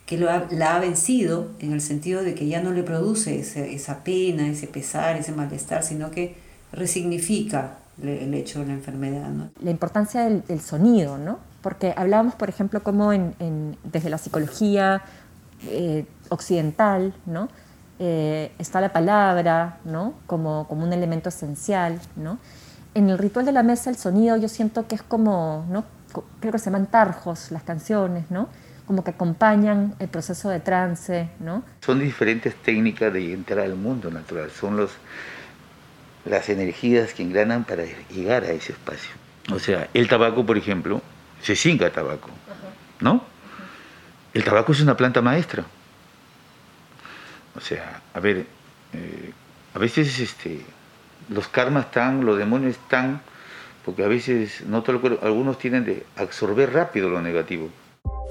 que 0.05 0.17
lo 0.17 0.27
la 0.51 0.75
ha 0.75 0.79
vencido 0.79 1.49
en 1.59 1.71
el 1.71 1.81
sentido 1.81 2.21
de 2.21 2.35
que 2.35 2.47
ya 2.47 2.61
no 2.61 2.71
le 2.71 2.83
produce 2.83 3.39
esa 3.39 4.03
pena, 4.03 4.47
ese 4.47 4.67
pesar, 4.67 5.15
ese 5.15 5.31
malestar, 5.31 5.83
sino 5.83 6.11
que 6.11 6.35
resignifica 6.75 7.79
el 8.01 8.33
hecho 8.33 8.59
de 8.59 8.67
la 8.67 8.73
enfermedad. 8.73 9.29
¿no? 9.29 9.49
La 9.61 9.71
importancia 9.71 10.23
del, 10.23 10.61
sonido, 10.61 11.17
¿no? 11.17 11.39
Porque 11.61 11.93
hablábamos, 11.95 12.35
por 12.35 12.49
ejemplo, 12.49 12.83
como 12.83 13.13
en, 13.13 13.77
desde 13.83 14.09
la 14.09 14.17
psicología 14.17 15.01
eh, 15.67 16.05
occidental, 16.29 17.13
¿no? 17.25 17.47
Eh, 17.97 18.51
está 18.59 18.81
la 18.81 18.91
palabra, 18.91 19.79
¿no? 19.85 20.13
Como, 20.27 20.67
como 20.67 20.83
un 20.83 20.93
elemento 20.93 21.29
esencial, 21.29 21.99
¿no? 22.15 22.37
En 22.93 23.09
el 23.09 23.17
ritual 23.17 23.45
de 23.45 23.51
la 23.53 23.63
mesa, 23.63 23.89
el 23.89 23.95
sonido 23.95 24.37
yo 24.37 24.49
siento 24.49 24.87
que 24.87 24.95
es 24.95 25.01
como, 25.01 25.65
¿no? 25.69 25.85
Creo 26.39 26.51
que 26.51 26.59
se 26.59 26.65
llaman 26.65 26.87
tarjos 26.87 27.51
las 27.51 27.63
canciones, 27.63 28.29
¿no? 28.29 28.47
como 28.85 29.03
que 29.03 29.11
acompañan 29.11 29.95
el 29.99 30.07
proceso 30.07 30.49
de 30.49 30.59
trance, 30.59 31.29
¿no? 31.39 31.63
Son 31.81 31.99
diferentes 31.99 32.55
técnicas 32.55 33.11
de 33.11 33.33
entrar 33.33 33.65
al 33.65 33.75
mundo 33.75 34.11
natural, 34.11 34.51
son 34.51 34.77
los, 34.77 34.91
las 36.25 36.49
energías 36.49 37.13
que 37.13 37.23
engranan 37.23 37.63
para 37.63 37.83
llegar 38.09 38.43
a 38.43 38.51
ese 38.51 38.73
espacio. 38.73 39.11
O 39.53 39.59
sea, 39.59 39.89
el 39.93 40.07
tabaco, 40.07 40.45
por 40.45 40.57
ejemplo, 40.57 41.01
se 41.41 41.55
cinca 41.55 41.91
tabaco, 41.91 42.29
¿no? 42.99 43.23
El 44.33 44.43
tabaco 44.43 44.71
es 44.71 44.81
una 44.81 44.97
planta 44.97 45.21
maestra. 45.21 45.65
O 47.55 47.61
sea, 47.61 48.01
a 48.13 48.19
ver, 48.19 48.45
eh, 48.93 49.31
a 49.73 49.79
veces 49.79 50.19
este, 50.19 50.61
los 51.29 51.47
karmas 51.47 51.85
están, 51.85 52.25
los 52.25 52.37
demonios 52.37 52.71
están, 52.71 53.21
porque 53.85 54.03
a 54.03 54.07
veces 54.07 54.63
no 54.65 54.83
algunos 55.21 55.59
tienen 55.59 55.85
de 55.85 56.05
absorber 56.17 56.73
rápido 56.73 57.09
lo 57.09 57.21
negativo. 57.21 57.69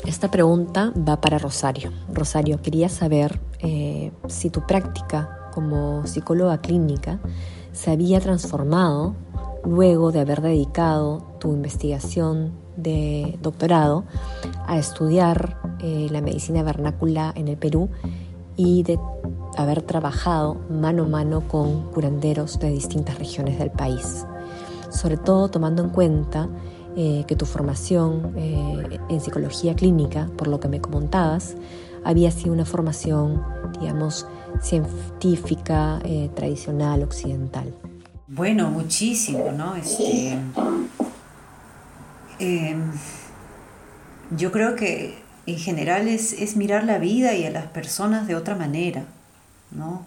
Esta 0.04 0.30
pregunta 0.30 0.92
va 0.96 1.20
para 1.20 1.38
Rosario. 1.38 1.92
Rosario, 2.12 2.60
quería 2.60 2.88
saber 2.88 3.40
eh, 3.60 4.10
si 4.28 4.50
tu 4.50 4.66
práctica 4.66 5.50
como 5.52 6.06
psicóloga 6.06 6.60
clínica 6.60 7.20
se 7.74 7.90
había 7.90 8.20
transformado 8.20 9.14
luego 9.64 10.12
de 10.12 10.20
haber 10.20 10.40
dedicado 10.40 11.26
tu 11.38 11.52
investigación 11.52 12.52
de 12.76 13.38
doctorado 13.42 14.04
a 14.66 14.78
estudiar 14.78 15.58
eh, 15.80 16.08
la 16.10 16.20
medicina 16.20 16.62
vernácula 16.62 17.32
en 17.34 17.48
el 17.48 17.56
Perú 17.56 17.90
y 18.56 18.82
de 18.84 18.98
haber 19.56 19.82
trabajado 19.82 20.56
mano 20.70 21.04
a 21.04 21.08
mano 21.08 21.48
con 21.48 21.90
curanderos 21.92 22.58
de 22.58 22.70
distintas 22.70 23.18
regiones 23.18 23.58
del 23.58 23.70
país, 23.70 24.24
sobre 24.90 25.16
todo 25.16 25.48
tomando 25.48 25.82
en 25.82 25.90
cuenta 25.90 26.48
eh, 26.96 27.24
que 27.26 27.36
tu 27.36 27.44
formación 27.46 28.34
eh, 28.36 28.98
en 29.08 29.20
psicología 29.20 29.74
clínica, 29.74 30.30
por 30.36 30.48
lo 30.48 30.60
que 30.60 30.68
me 30.68 30.80
comentabas, 30.80 31.56
había 32.04 32.30
sido 32.30 32.52
una 32.52 32.64
formación, 32.64 33.42
digamos, 33.80 34.26
científica, 34.62 36.00
eh, 36.04 36.30
tradicional, 36.34 37.02
occidental. 37.02 37.74
Bueno, 38.26 38.70
muchísimo, 38.70 39.52
¿no? 39.52 39.76
Este, 39.76 40.38
em, 42.38 42.92
yo 44.36 44.50
creo 44.50 44.76
que 44.76 45.18
en 45.46 45.58
general 45.58 46.08
es, 46.08 46.32
es, 46.32 46.56
mirar 46.56 46.84
la 46.84 46.98
vida 46.98 47.34
y 47.34 47.44
a 47.44 47.50
las 47.50 47.66
personas 47.66 48.26
de 48.26 48.34
otra 48.34 48.54
manera, 48.54 49.04
¿no? 49.70 50.06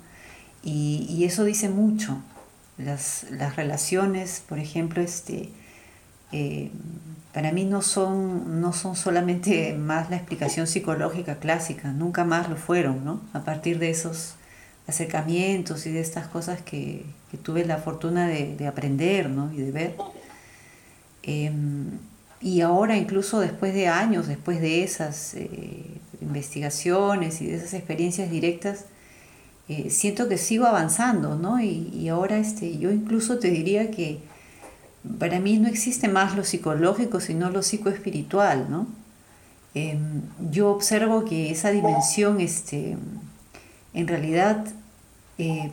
Y, 0.63 1.23
eso 1.23 1.43
dice 1.45 1.69
mucho. 1.69 2.21
Las, 2.77 3.25
las 3.31 3.55
relaciones, 3.55 4.43
por 4.47 4.59
ejemplo, 4.59 5.01
este, 5.01 5.49
eh, 6.31 6.71
para 7.37 7.51
mí 7.51 7.65
no 7.65 7.83
son, 7.83 8.61
no 8.61 8.73
son 8.73 8.95
solamente 8.95 9.75
más 9.75 10.09
la 10.09 10.15
explicación 10.15 10.65
psicológica 10.65 11.35
clásica, 11.35 11.91
nunca 11.91 12.23
más 12.23 12.49
lo 12.49 12.55
fueron, 12.55 13.05
¿no? 13.05 13.21
A 13.31 13.41
partir 13.43 13.77
de 13.77 13.91
esos 13.91 14.33
acercamientos 14.87 15.85
y 15.85 15.91
de 15.91 15.99
estas 15.99 16.25
cosas 16.25 16.63
que, 16.63 17.05
tuve 17.43 17.63
la 17.63 17.77
fortuna 17.77 18.27
de, 18.27 18.65
aprender 18.65 19.29
¿no? 19.29 19.53
y 19.53 19.57
de 19.57 19.71
ver. 19.71 19.95
Em, 21.21 21.99
y 22.41 22.61
ahora 22.61 22.97
incluso 22.97 23.39
después 23.39 23.71
de 23.75 23.87
años, 23.87 24.25
después 24.25 24.59
de 24.59 24.81
esas 24.81 25.35
eh, 25.35 25.85
investigaciones 26.21 27.39
y 27.43 27.45
de 27.45 27.57
esas 27.57 27.75
experiencias 27.75 28.31
directas, 28.31 28.85
eh, 29.69 29.91
siento 29.91 30.27
que 30.27 30.39
sigo 30.39 30.65
avanzando, 30.65 31.35
¿no? 31.35 31.61
Y, 31.61 31.91
y 31.93 32.09
ahora 32.09 32.39
este, 32.39 32.79
yo 32.79 32.91
incluso 32.91 33.37
te 33.37 33.51
diría 33.51 33.91
que 33.91 34.21
para 35.19 35.39
mí 35.39 35.57
no 35.57 35.67
existe 35.67 36.07
más 36.07 36.35
lo 36.35 36.43
psicológico, 36.43 37.19
sino 37.19 37.49
lo 37.49 37.61
psicoespiritual, 37.61 38.69
¿no? 38.69 38.87
Em, 39.73 40.21
yo 40.51 40.71
observo 40.71 41.25
que 41.25 41.51
esa 41.51 41.71
dimensión, 41.71 42.41
este, 42.41 42.97
en 43.93 44.07
realidad, 44.07 44.65
eh, 45.37 45.71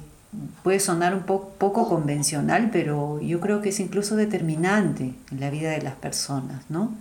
puede 0.62 0.80
sonar 0.80 1.14
un 1.14 1.22
poco 1.22 1.88
convencional, 1.88 2.70
pero 2.72 3.20
yo 3.20 3.40
creo 3.40 3.60
que 3.62 3.70
es 3.70 3.80
incluso 3.80 4.16
determinante 4.16 5.14
en 5.30 5.40
la 5.40 5.50
vida 5.50 5.70
de 5.70 5.82
las 5.82 5.94
personas, 5.94 6.62
¿no? 6.68 6.92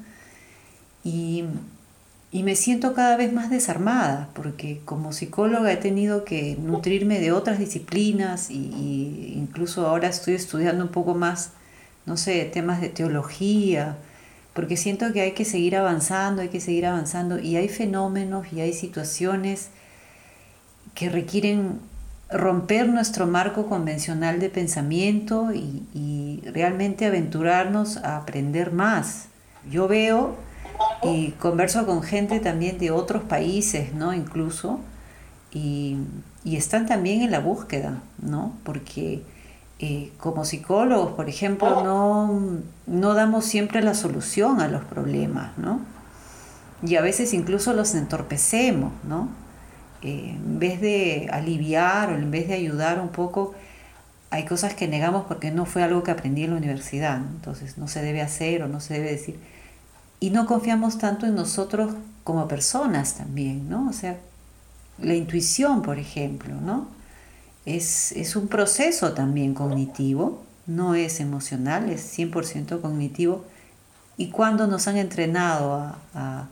Y, 1.04 1.44
me 2.32 2.56
siento 2.56 2.94
cada 2.94 3.16
vez 3.16 3.32
más 3.32 3.50
desarmada, 3.50 4.30
porque 4.34 4.82
como 4.86 5.14
psicóloga 5.14 5.72
he 5.72 5.78
tenido 5.78 6.26
que 6.26 6.58
nutrirme 6.60 7.20
de 7.20 7.32
otras 7.32 7.60
disciplinas 7.60 8.50
e 8.50 8.54
incluso 8.54 9.86
ahora 9.86 10.08
estoy 10.10 10.34
estudiando 10.34 10.84
un 10.84 10.90
poco 10.90 11.14
más 11.14 11.52
no 12.06 12.18
sé, 12.18 12.44
temas 12.46 12.82
de 12.82 12.90
teología, 12.90 13.98
porque 14.54 14.78
siento 14.78 15.12
que 15.14 15.22
hay 15.22 15.32
que 15.32 15.46
seguir 15.46 15.76
avanzando, 15.76 16.42
hay 16.42 16.50
que 16.50 16.62
seguir 16.62 16.86
avanzando 16.86 17.40
y 17.40 17.56
hay 17.56 17.70
fenómenos 17.70 18.52
y 18.54 18.62
hay 18.62 18.74
situaciones 18.74 19.70
que 20.94 21.10
requieren 21.10 21.80
romper 22.30 22.88
nuestro 22.88 23.28
marco 23.28 23.68
convencional 23.68 24.40
de 24.40 24.50
pensamiento 24.50 25.52
y, 25.54 26.42
realmente 26.46 27.06
aventurarnos 27.06 27.98
a 27.98 28.18
aprender 28.18 28.72
más. 28.72 29.28
Yo 29.72 29.88
veo 29.88 30.36
y 31.02 31.32
converso 31.32 31.86
con 31.86 32.04
gente 32.04 32.40
también 32.40 32.78
de 32.78 32.92
otros 32.92 33.24
países, 33.24 33.94
¿no? 33.94 34.14
Incluso, 34.14 34.80
y, 35.52 35.98
y 36.44 36.58
están 36.58 36.86
también 36.86 37.22
en 37.22 37.32
la 37.32 37.40
búsqueda, 37.40 38.04
¿no? 38.22 38.54
Porque 38.64 39.24
eh, 39.80 40.12
como 40.18 40.46
psicólogos, 40.46 41.14
por 41.14 41.30
ejemplo, 41.30 41.84
no, 42.86 43.14
damos 43.14 43.46
siempre 43.46 43.82
la 43.82 43.94
solución 43.94 44.62
a 44.62 44.68
los 44.68 44.84
problemas, 44.84 45.58
¿no? 45.58 45.82
Y 46.86 46.96
a 46.96 47.02
veces 47.02 47.34
incluso 47.34 47.74
los 47.74 47.96
entorpecemos, 47.96 48.92
¿no? 49.04 49.30
Eh, 50.02 50.36
en 50.36 50.60
vez 50.60 50.82
de 50.82 51.30
aliviar 51.32 52.12
o 52.12 52.16
en 52.16 52.30
vez 52.30 52.48
de 52.48 52.54
ayudar 52.56 53.00
un 53.00 53.10
poco, 53.10 53.56
hay 54.30 54.46
cosas 54.46 54.74
que 54.74 54.88
negamos 54.88 55.26
porque 55.26 55.52
no 55.52 55.66
fue 55.66 55.84
algo 55.84 56.04
que 56.04 56.12
aprendí 56.12 56.44
en 56.44 56.52
la 56.52 56.58
universidad, 56.58 57.18
entonces 57.18 57.78
no 57.78 57.88
se 57.88 58.02
debe 58.02 58.22
hacer 58.22 58.64
o 58.64 58.68
no 58.68 58.80
se 58.80 58.96
debe 58.96 59.12
decir. 59.12 59.40
y 60.20 60.30
no 60.30 60.46
confiamos 60.46 60.98
tanto 60.98 61.26
en 61.26 61.36
nosotros 61.36 61.96
como 62.24 62.48
personas 62.48 63.16
también, 63.16 63.70
¿no? 63.70 63.90
O 63.90 63.94
sea, 63.94 64.18
la 65.00 65.16
intuición, 65.16 65.82
por 65.82 66.00
ejemplo, 66.00 66.56
¿no? 66.62 66.88
Es, 67.66 68.12
es 68.12 68.36
un 68.36 68.48
proceso 68.48 69.14
también 69.14 69.54
cognitivo, 69.54 70.44
no 70.66 70.96
es 70.96 71.20
emocional, 71.20 71.90
es 71.90 72.18
100% 72.18 72.82
cognitivo. 72.82 73.46
Y 74.18 74.30
cuando 74.30 74.68
nos 74.68 74.88
han 74.88 74.98
entrenado 74.98 75.96
a, 76.14 76.48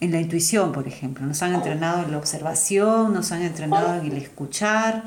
en 0.00 0.12
la 0.12 0.20
intuición, 0.20 0.72
por 0.72 0.86
ejemplo, 0.86 1.26
nos 1.26 1.42
han 1.42 1.54
entrenado 1.54 2.02
en 2.04 2.12
la 2.12 2.18
observación, 2.18 3.12
nos 3.12 3.32
han 3.32 3.42
entrenado 3.42 3.94
en 3.94 4.06
el 4.06 4.16
escuchar, 4.16 5.04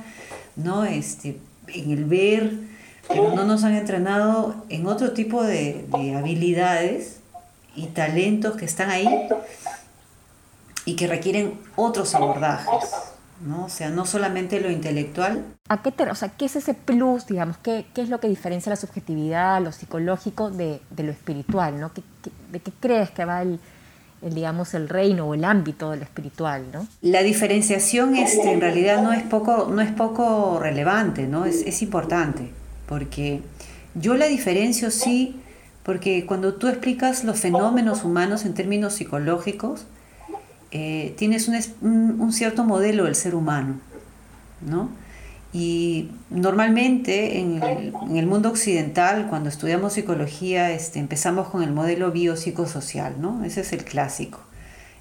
¿no? 0.55 0.85
este, 0.85 1.39
en 1.67 1.91
el 1.91 2.05
ver, 2.05 2.53
pero 3.07 3.33
no 3.35 3.45
nos 3.45 3.63
han 3.63 3.75
entrenado 3.75 4.65
en 4.69 4.85
otro 4.85 5.11
tipo 5.11 5.43
de, 5.43 5.85
de 5.97 6.15
habilidades 6.15 7.17
y 7.75 7.87
talentos 7.87 8.55
que 8.55 8.65
están 8.65 8.89
ahí 8.89 9.07
y 10.85 10.95
que 10.95 11.07
requieren 11.07 11.59
otros 11.75 12.15
abordajes. 12.15 13.10
¿No? 13.45 13.65
O 13.65 13.69
sea, 13.69 13.89
no 13.89 14.05
solamente 14.05 14.59
lo 14.59 14.69
intelectual. 14.69 15.43
¿A 15.67 15.81
qué, 15.81 15.91
te, 15.91 16.09
o 16.09 16.15
sea, 16.15 16.29
¿qué 16.29 16.45
es 16.45 16.55
ese 16.55 16.73
plus, 16.73 17.25
digamos? 17.27 17.57
¿Qué, 17.57 17.85
¿Qué, 17.93 18.01
es 18.01 18.09
lo 18.09 18.19
que 18.19 18.27
diferencia 18.27 18.69
la 18.69 18.75
subjetividad, 18.75 19.61
lo 19.61 19.71
psicológico 19.71 20.51
de, 20.51 20.81
de 20.89 21.03
lo 21.03 21.11
espiritual, 21.11 21.79
¿no? 21.79 21.91
¿Qué, 21.93 22.01
de 22.51 22.59
qué 22.59 22.71
crees 22.79 23.11
que 23.11 23.25
va 23.25 23.41
el, 23.41 23.59
el, 24.21 24.33
digamos, 24.33 24.73
el 24.73 24.89
reino 24.89 25.27
o 25.27 25.33
el 25.33 25.43
ámbito 25.43 25.91
de 25.91 25.97
lo 25.97 26.03
espiritual, 26.03 26.65
¿no? 26.71 26.87
La 27.01 27.23
diferenciación 27.23 28.15
este, 28.15 28.51
en 28.51 28.61
realidad 28.61 29.01
no 29.01 29.13
es 29.13 29.23
poco, 29.23 29.69
no 29.71 29.81
es 29.81 29.91
poco 29.91 30.59
relevante, 30.59 31.27
¿no? 31.27 31.45
Es, 31.45 31.61
es 31.63 31.81
importante, 31.81 32.49
porque 32.87 33.41
yo 33.95 34.15
la 34.15 34.27
diferencio 34.27 34.91
sí, 34.91 35.39
porque 35.83 36.25
cuando 36.25 36.53
tú 36.53 36.67
explicas 36.67 37.23
los 37.23 37.39
fenómenos 37.39 38.03
humanos 38.03 38.45
en 38.45 38.53
términos 38.53 38.93
psicológicos, 38.93 39.85
eh, 40.71 41.13
tienes 41.17 41.49
un, 41.81 42.31
cierto 42.31 42.63
modelo 42.63 43.03
del 43.03 43.15
ser 43.15 43.35
humano, 43.35 43.79
¿no? 44.61 44.89
Y 45.53 46.09
normalmente 46.29 47.39
en 47.39 47.61
el, 48.15 48.25
mundo 48.25 48.49
occidental, 48.49 49.27
cuando 49.27 49.49
estudiamos 49.49 49.93
psicología, 49.93 50.71
este, 50.71 50.99
empezamos 50.99 51.49
con 51.49 51.61
el 51.61 51.73
modelo 51.73 52.11
biopsicosocial, 52.11 53.19
¿no? 53.19 53.43
Ese 53.43 53.61
es 53.61 53.73
el 53.73 53.83
clásico. 53.83 54.39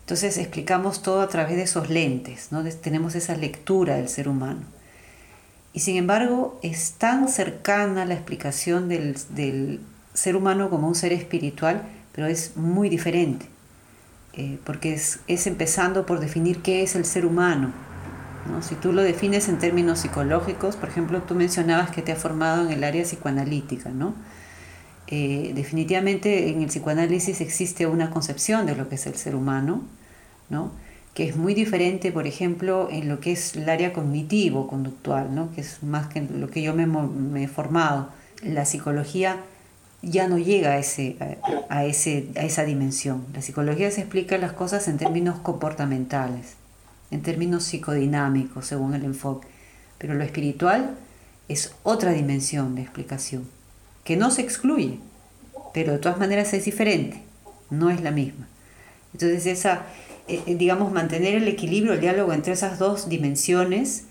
Entonces 0.01 0.39
explicamos 0.39 1.03
todo 1.03 1.21
a 1.21 1.29
través 1.29 1.55
de 1.55 1.63
esos 1.63 1.89
lentes, 1.89 2.49
¿no? 2.51 2.65
Tenemos 2.65 3.15
esa 3.15 3.37
lectura 3.37 3.95
del 3.95 4.09
ser 4.09 4.29
humano. 4.29 4.63
Y 5.73 5.81
sin 5.81 5.97
embargo, 5.97 6.59
es 6.65 6.95
tan 6.99 7.29
cercana 7.29 8.05
la 8.05 8.15
explicación 8.15 8.89
del, 8.89 9.17
del 9.29 9.79
ser 10.15 10.35
humano 10.35 10.69
como 10.69 10.89
un 10.89 10.97
ser 10.97 11.13
espiritual, 11.13 11.83
pero 12.13 12.27
es 12.27 12.57
muy 12.57 12.89
diferente. 12.89 13.47
Eh, 14.41 14.59
porque 14.65 14.95
es, 14.95 15.47
empezando 15.47 16.07
por 16.07 16.19
definir 16.19 16.63
qué 16.63 16.83
es 16.83 16.97
el 16.97 17.05
ser 17.05 17.27
humano. 17.27 17.73
Si 18.63 18.75
tú 18.75 18.91
lo 18.95 19.03
defines 19.03 19.51
en 19.51 19.59
términos 19.59 19.99
psicológicos, 19.99 20.77
por 20.77 20.89
ejemplo, 20.89 21.21
tú 21.21 21.35
mencionabas 21.35 21.91
que 21.91 22.01
te 22.01 22.11
has 22.11 22.19
formado 22.19 22.65
en 22.65 22.73
el 22.73 22.83
área 22.83 23.05
psicoanalítica, 23.05 23.91
¿no? 23.91 24.15
Eh, 25.09 25.53
definitivamente 25.55 26.49
en 26.49 26.63
el 26.63 26.69
psicoanálisis 26.69 27.43
existe 27.43 27.87
una 27.87 28.09
concepción 28.09 28.65
de 28.65 28.77
lo 28.77 28.89
que 28.89 28.95
es 28.95 29.07
el 29.07 29.17
ser 29.17 29.35
humano, 29.35 29.83
¿no? 30.49 30.71
que 31.13 31.29
es 31.29 31.37
muy 31.37 31.53
diferente, 31.53 32.13
por 32.13 32.27
ejemplo, 32.27 32.89
en 32.91 33.09
lo 33.09 33.21
que 33.21 33.33
es 33.33 33.57
el 33.57 33.69
área 33.69 33.93
cognitivo-conductual, 33.93 35.35
¿no? 35.35 35.53
que 35.53 35.61
es 35.61 35.83
más 35.83 36.07
que 36.07 36.23
lo 36.23 36.49
que 36.49 36.63
yo 36.63 36.75
me, 36.75 36.87
me 36.87 37.45
he 37.45 37.49
formado. 37.49 38.09
La 38.43 38.65
psicología 38.65 39.37
ya 40.03 40.29
no 40.29 40.39
llega 40.39 40.73
a, 40.73 40.79
ese, 40.79 41.17
a, 41.69 41.85
ese, 41.85 42.29
a 42.37 42.43
esa 42.43 42.65
dimensión. 42.65 43.27
La 43.35 43.43
psicología 43.43 43.91
se 43.91 44.01
explica 44.01 44.39
las 44.39 44.53
cosas 44.53 44.89
en 44.89 44.97
términos 44.97 45.39
comportamentales, 45.41 46.55
en 47.11 47.23
términos 47.23 47.65
psicodinámicos, 47.65 48.67
según 48.67 48.95
el 48.95 49.05
enfoque. 49.05 49.49
Pero 49.99 50.15
lo 50.15 50.25
espiritual 50.25 50.97
es 51.49 51.75
otra 51.83 52.13
dimensión 52.13 52.75
de 52.75 52.83
explicación, 52.83 53.47
que 54.05 54.17
no 54.17 54.31
se 54.31 54.43
excluye, 54.43 55.01
pero 55.75 55.93
de 55.93 55.99
todas 55.99 56.19
maneras 56.19 56.55
es 56.55 56.65
diferente, 56.65 57.23
no 57.69 57.91
es 57.91 58.01
la 58.01 58.11
misma. 58.11 58.49
Entonces, 59.13 59.47
esa, 59.47 59.83
eh, 60.29 60.43
eh, 60.47 60.55
digamos, 60.55 60.93
mantener 60.93 61.35
el 61.35 61.49
equilibrio, 61.49 61.93
el 61.93 62.01
diálogo 62.01 62.33
entre 62.33 62.53
esas 62.53 62.79
dos 62.79 63.09
dimensiones, 63.09 64.05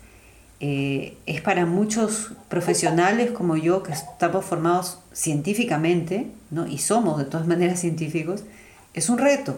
eh, 0.60 1.16
es 1.24 1.40
para 1.40 1.64
muchos 1.64 2.32
profesionales 2.50 3.30
como 3.30 3.56
yo, 3.56 3.82
que 3.82 3.92
estamos 3.92 4.44
formados 4.44 4.98
científicamente, 5.12 6.26
¿no? 6.50 6.66
y 6.66 6.76
somos 6.78 7.18
de 7.18 7.24
todas 7.24 7.46
maneras 7.46 7.80
científicos, 7.80 8.44
es 8.92 9.08
un 9.08 9.16
reto, 9.16 9.56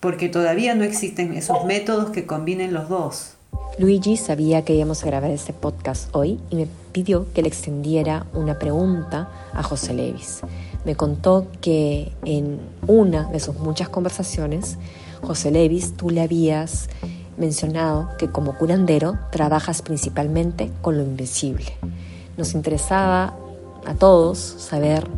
porque 0.00 0.30
todavía 0.30 0.74
no 0.74 0.84
existen 0.84 1.34
esos 1.34 1.64
métodos 1.66 2.10
que 2.10 2.24
combinen 2.24 2.72
los 2.72 2.88
dos. 2.88 3.34
Luigi 3.78 4.16
sabía 4.16 4.64
que 4.64 4.74
íbamos 4.74 5.02
a 5.02 5.06
grabar 5.06 5.30
este 5.30 5.52
podcast 5.52 6.14
hoy 6.14 6.38
y 6.50 6.56
me 6.56 6.66
pidió 6.92 7.26
que 7.32 7.42
le 7.42 7.48
extendiera 7.48 8.26
una 8.32 8.58
pregunta 8.58 9.28
a 9.52 9.62
José 9.62 9.92
Levis. 9.92 10.40
Me 10.84 10.96
contó 10.96 11.46
que 11.60 12.12
en 12.24 12.60
una 12.86 13.24
de 13.30 13.40
sus 13.40 13.56
muchas 13.56 13.90
conversaciones, 13.90 14.78
José 15.22 15.50
Levis, 15.50 15.94
tú 15.96 16.10
le 16.10 16.22
habías 16.22 16.88
mencionado 17.40 18.10
que 18.18 18.30
como 18.30 18.56
curandero 18.56 19.18
trabajas 19.32 19.82
principalmente 19.82 20.70
con 20.82 20.96
lo 20.96 21.02
invisible. 21.02 21.76
Nos 22.36 22.54
interesaba 22.54 23.34
a 23.86 23.94
todos 23.94 24.38
saber 24.38 25.08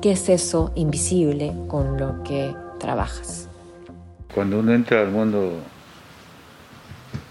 qué 0.00 0.12
es 0.12 0.28
eso 0.28 0.72
invisible 0.74 1.52
con 1.68 1.98
lo 1.98 2.22
que 2.22 2.54
trabajas. 2.78 3.48
Cuando 4.34 4.60
uno 4.60 4.72
entra 4.72 5.00
al 5.00 5.10
mundo 5.10 5.54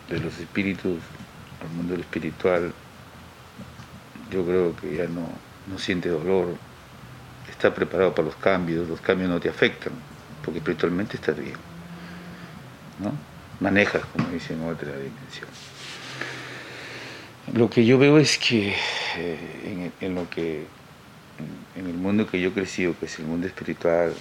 de 0.10 0.20
los 0.20 0.38
espíritus, 0.38 1.00
al 1.62 1.70
mundo 1.78 1.96
espiritual, 1.96 2.74
yo 4.32 4.46
creo 4.46 4.76
que 4.76 4.98
ya 4.98 5.08
no, 5.08 5.22
no 5.72 5.80
siente 5.80 6.10
dolor, 6.10 6.50
está 7.50 7.74
preparado 7.74 8.14
para 8.14 8.28
los 8.28 8.36
cambios, 8.36 8.88
los 8.88 9.00
cambios 9.02 9.30
no 9.30 9.40
te 9.40 9.50
afectan, 9.50 9.94
porque 10.44 10.60
espiritualmente 10.60 11.16
estás 11.16 11.38
bien. 11.38 11.56
¿no? 13.00 13.12
Manejas, 13.60 14.04
como 14.06 14.30
dicen, 14.30 14.62
otra 14.68 14.92
dimensión. 14.92 15.50
Lo 17.54 17.70
que 17.70 17.86
yo 17.86 17.98
veo 17.98 18.18
es 18.18 18.38
que 18.38 18.76
eh, 19.18 19.92
en, 20.02 20.16
lo 20.16 20.30
que 20.30 20.66
en, 21.76 21.86
el 21.86 21.94
mundo 21.94 22.28
que 22.28 22.42
yo 22.42 22.50
he 22.50 22.54
crecido, 22.54 22.98
que 23.00 23.06
es 23.06 23.20
el 23.20 23.26
mundo 23.26 23.46
espiritual, 23.48 24.14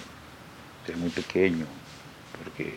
es 0.87 0.97
muy 0.97 1.09
pequeño, 1.09 1.65
porque 2.39 2.75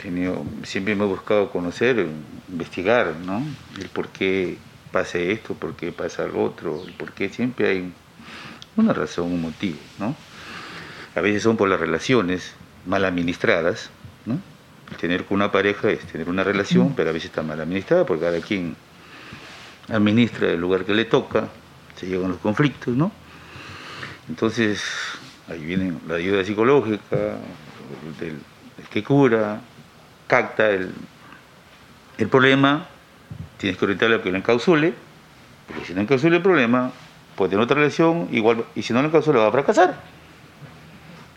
tenido, 0.00 0.44
siempre 0.64 0.94
me 0.94 1.04
he 1.04 1.06
buscado 1.06 1.50
conocer, 1.50 2.06
investigar, 2.48 3.16
¿no? 3.24 3.42
El 3.78 3.88
por 3.88 4.08
qué 4.08 4.58
pasa 4.92 5.18
esto, 5.18 5.54
por 5.54 5.74
qué 5.74 5.90
pasa 5.90 6.26
lo 6.26 6.42
otro, 6.44 6.84
el 6.86 6.92
por 6.92 7.12
qué 7.12 7.30
siempre 7.30 7.68
hay 7.68 7.92
una 8.76 8.92
razón, 8.92 9.32
un 9.32 9.40
motivo, 9.40 9.78
¿no? 9.98 10.14
A 11.14 11.20
veces 11.20 11.42
son 11.42 11.56
por 11.56 11.68
las 11.68 11.80
relaciones 11.80 12.54
mal 12.84 13.04
administradas, 13.04 13.90
¿no? 14.26 14.38
Tener 15.00 15.24
con 15.24 15.36
una 15.36 15.50
pareja 15.50 15.90
es 15.90 16.00
tener 16.06 16.28
una 16.28 16.44
relación, 16.44 16.94
pero 16.94 17.10
a 17.10 17.12
veces 17.12 17.30
está 17.30 17.42
mal 17.42 17.60
administrada 17.60 18.04
porque 18.04 18.24
cada 18.24 18.40
quien 18.40 18.76
administra 19.88 20.50
el 20.50 20.60
lugar 20.60 20.84
que 20.84 20.94
le 20.94 21.04
toca, 21.04 21.48
se 21.96 22.06
llegan 22.06 22.30
los 22.30 22.38
conflictos, 22.38 22.94
¿no? 22.96 23.12
Entonces, 24.28 24.82
ahí 25.48 25.64
viene 25.64 25.94
la 26.08 26.14
ayuda 26.14 26.44
psicológica, 26.44 27.16
del, 28.18 28.38
que 28.90 29.02
cura, 29.02 29.60
capta 30.26 30.70
el, 30.70 30.92
el 32.18 32.28
problema, 32.28 32.86
tienes 33.58 33.78
que 33.78 33.84
orientarle 33.84 34.16
a 34.16 34.22
que 34.22 34.30
lo 34.30 34.38
encausule, 34.38 34.94
porque 35.66 35.84
si 35.86 35.94
no 35.94 36.00
encausule 36.00 36.36
el 36.36 36.42
problema, 36.42 36.92
puede 37.36 37.50
tener 37.50 37.64
otra 37.64 37.76
relación, 37.76 38.28
igual, 38.32 38.64
y 38.74 38.82
si 38.82 38.92
no 38.92 39.02
lo 39.02 39.08
encausula 39.08 39.40
va 39.40 39.48
a 39.48 39.52
fracasar 39.52 40.13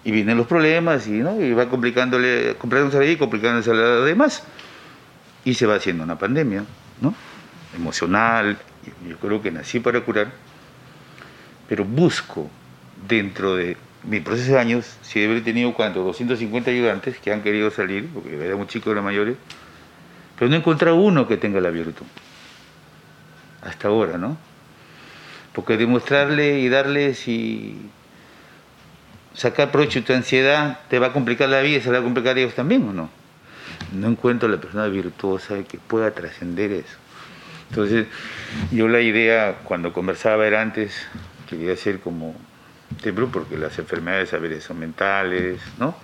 y 0.08 0.12
vienen 0.12 0.38
los 0.38 0.48
problemas 0.48 1.06
y, 1.08 1.20
¿no? 1.20 1.41
y 1.41 1.52
va 1.52 1.67
complicándole, 1.67 2.56
complicándose 2.58 2.98
ahí, 2.98 3.17
complicándose 3.17 3.72
a 3.72 3.74
los 3.74 4.06
demás. 4.06 4.41
Y 5.43 5.54
se 5.56 5.65
va 5.65 5.76
haciendo 5.76 6.06
una 6.06 6.17
pandemia, 6.17 6.63
¿no? 7.02 7.13
Emocional. 7.76 8.58
Yo 9.06 9.17
creo 9.17 9.41
que 9.41 9.52
nací 9.52 9.82
para 9.82 10.00
curar, 10.00 10.32
pero 11.67 11.84
busco 11.84 12.50
dentro 13.06 13.58
de 13.58 13.76
mi 14.04 14.22
proceso 14.22 14.54
de 14.54 14.60
años, 14.60 14.98
si 15.02 15.22
he 15.22 15.41
tenido 15.41 15.74
cuánto, 15.74 16.02
250 16.06 16.72
ayudantes 16.72 17.17
que 17.20 17.34
han 17.34 17.41
querido 17.41 17.70
salir, 17.70 18.08
porque 18.13 18.34
éramos 18.46 18.67
chicos 18.67 18.96
la 18.96 19.02
mayores, 19.02 19.36
pero 20.39 20.48
no 20.48 20.56
he 20.56 20.60
encontrado 20.60 20.96
uno 20.96 21.28
que 21.28 21.36
tenga 21.36 21.60
la 21.60 21.70
virtud. 21.70 22.06
Hasta 23.62 23.89
ahora, 23.89 24.17
¿no? 24.17 24.38
Porque 25.52 25.76
demostrarle 25.76 26.60
y 26.60 26.70
darles 26.70 27.28
y 27.28 27.89
sacar 29.38 29.71
provecho 29.71 30.00
de 30.00 30.06
tu 30.06 30.13
ansiedad 30.13 30.80
te 30.89 30.97
va 30.97 31.08
a 31.08 31.13
complicar 31.13 31.47
la 31.47 31.62
vida, 31.62 31.80
se 31.80 31.91
va 31.91 32.00
a 32.00 32.02
complicar 32.02 32.36
a 32.36 32.39
ellos 32.39 32.56
también 32.56 32.89
o 32.89 32.91
no. 32.91 33.10
No 33.93 34.08
encuentro 34.08 34.50
la 34.50 34.58
persona 34.58 34.88
virtuosa 34.88 35.63
que 35.63 35.78
pueda 35.78 36.12
trascender 36.12 36.71
eso. 36.71 36.97
Entonces, 37.69 38.08
yo 38.71 38.88
la 38.88 39.00
idea 39.00 39.60
cuando 39.63 39.93
conversaba 39.93 40.47
era 40.47 40.62
antes, 40.62 41.06
quería 41.47 41.76
ser 41.78 42.00
como 42.00 42.36
Tembló 43.02 43.30
porque 43.30 43.58
las 43.58 43.78
enfermedades 43.78 44.34
a 44.34 44.38
veces 44.38 44.63
son 44.63 44.80
mentales, 44.80 45.62
¿no? 45.78 45.95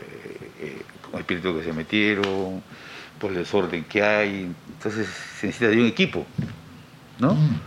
Eh, 0.00 0.50
eh, 0.60 0.82
con 1.02 1.14
el 1.14 1.20
espíritu 1.20 1.58
que 1.58 1.64
se 1.64 1.72
metieron, 1.72 2.62
por 3.18 3.32
el 3.32 3.38
desorden 3.38 3.84
que 3.84 4.02
hay. 4.02 4.50
Entonces 4.68 5.08
se 5.08 5.48
necesita 5.48 5.70
de 5.70 5.80
un 5.80 5.86
equipo, 5.86 6.24
¿no? 7.18 7.34
Mm. 7.34 7.60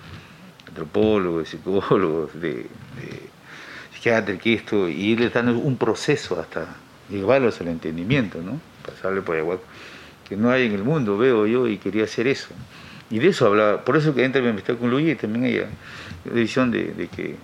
Antropólogos, 0.70 1.50
psicólogos, 1.50 2.34
de, 2.40 2.54
de 2.54 3.25
psiquiatras, 4.06 4.40
que 4.40 4.54
esto, 4.54 4.88
y 4.88 5.12
ir 5.12 5.32
dando 5.32 5.58
un 5.58 5.78
proceso 5.78 6.40
hasta 6.40 6.68
llevarlos 7.10 7.60
al 7.62 7.70
entendimiento, 7.70 8.40
¿no? 8.42 8.60
Pasarle 8.86 9.22
por 9.22 9.38
igual 9.38 9.60
que 10.28 10.36
no 10.36 10.52
hay 10.52 10.66
en 10.68 10.74
el 10.74 10.84
mundo, 10.84 11.18
veo 11.18 11.48
yo, 11.48 11.68
y 11.68 11.78
quería 11.78 12.04
hacer 12.04 12.28
eso. 12.28 12.50
Y 13.10 13.20
de 13.20 13.30
eso 13.30 13.48
hablaba, 13.48 13.84
por 13.84 13.98
eso 13.98 14.14
que 14.14 14.24
entra 14.24 14.48
en 14.48 14.58
está 14.58 14.76
con 14.76 14.90
Luis 14.90 15.10
y 15.10 15.16
también 15.16 15.46
ella, 15.46 15.68
la 16.26 16.34
visión 16.34 16.72
de, 16.72 16.94
de 16.94 17.08
que 17.08 17.36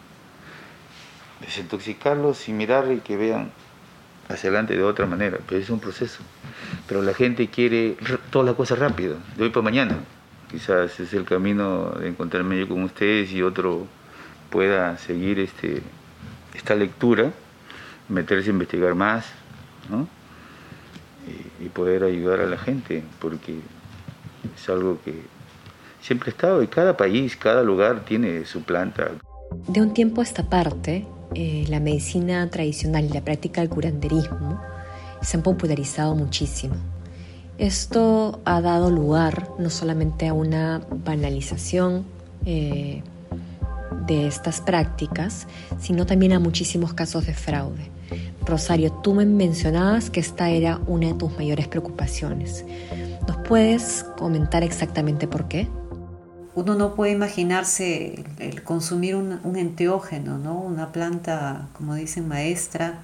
desintoxicarlos 1.40 2.48
y 2.48 2.54
mirar 2.54 2.92
y 2.92 3.00
que 3.00 3.18
vean 3.18 3.52
hacia 4.30 4.50
adelante 4.50 4.76
de 4.76 4.84
otra 4.84 5.06
manera, 5.06 5.40
pero 5.48 5.60
es 5.60 5.70
un 5.70 5.80
proceso. 5.80 6.20
Pero 6.88 7.02
la 7.02 7.14
gente 7.14 7.48
quiere 7.48 7.98
todas 8.30 8.46
las 8.46 8.56
cosas 8.56 8.80
rápido, 8.80 9.18
de 9.36 9.44
hoy 9.44 9.50
para 9.50 9.64
mañana. 9.64 9.98
Quizás 10.50 11.00
es 11.00 11.14
el 11.14 11.24
camino 11.24 11.92
de 12.00 12.10
encontrarme 12.10 12.60
yo 12.60 12.68
con 12.68 12.84
ustedes 12.84 13.32
y 13.32 13.42
otro 13.42 13.88
pueda 14.50 14.98
seguir 14.98 15.40
este, 15.40 15.82
esta 16.56 16.76
lectura, 16.76 17.32
meterse 18.10 18.50
a 18.50 18.54
investigar 18.54 18.96
más, 18.96 19.26
¿no? 19.90 20.08
y, 21.60 21.66
y 21.66 21.70
poder 21.70 22.04
ayudar 22.04 22.42
a 22.42 22.46
la 22.46 22.58
gente, 22.58 23.04
porque 23.20 23.60
es 24.56 24.70
algo 24.70 25.00
que 25.04 25.22
siempre 26.02 26.30
ha 26.30 26.34
estado 26.34 26.64
y 26.64 26.68
cada 26.68 26.98
país, 26.98 27.38
cada 27.38 27.64
lugar 27.64 28.04
tiene 28.06 28.46
su 28.46 28.64
planta. 28.64 29.12
De 29.68 29.82
un 29.82 29.94
tiempo 29.94 30.22
a 30.22 30.24
esta 30.24 30.50
parte, 30.50 31.06
eh, 31.34 31.66
la 31.70 31.80
medicina 31.80 32.50
tradicional 32.50 33.06
y 33.06 33.10
la 33.10 33.22
práctica 33.22 33.62
del 33.62 33.70
curanderismo 33.70 34.62
se 35.22 35.38
han 35.38 35.44
popularizado 35.44 36.16
muchísimo. 36.16 36.76
Esto 37.58 38.42
ha 38.44 38.60
dado 38.60 38.90
lugar 38.90 39.50
no 39.60 39.70
solamente 39.70 40.28
a 40.28 40.34
una 40.34 40.82
banalización 40.90 42.06
eh, 42.46 43.04
de 44.08 44.28
estas 44.28 44.62
prácticas, 44.62 45.48
sino 45.80 46.06
también 46.06 46.34
a 46.34 46.40
muchísimos 46.40 46.94
casos 46.94 47.26
de 47.26 47.34
fraude. 47.34 47.90
Rosario, 48.46 48.92
tú 48.92 49.14
me 49.14 49.26
mencionabas 49.26 50.10
que 50.10 50.20
esta 50.20 50.50
era 50.50 50.80
una 50.88 51.08
de 51.08 51.14
tus 51.14 51.32
mayores 51.38 51.68
preocupaciones. 51.68 52.66
¿Nos 53.28 53.38
puedes 53.48 54.06
comentar 54.18 54.64
exactamente 54.64 55.28
por 55.28 55.48
qué? 55.48 55.68
uno 56.54 56.76
no 56.76 56.96
puede 56.96 57.14
imaginarse 57.14 58.24
el, 58.40 58.64
consumir 58.64 59.16
un, 59.16 59.56
enteógeno, 59.56 60.38
¿no? 60.38 60.60
una 60.60 60.92
planta, 60.92 61.70
como 61.74 61.96
dicen, 61.96 62.28
maestra, 62.28 63.00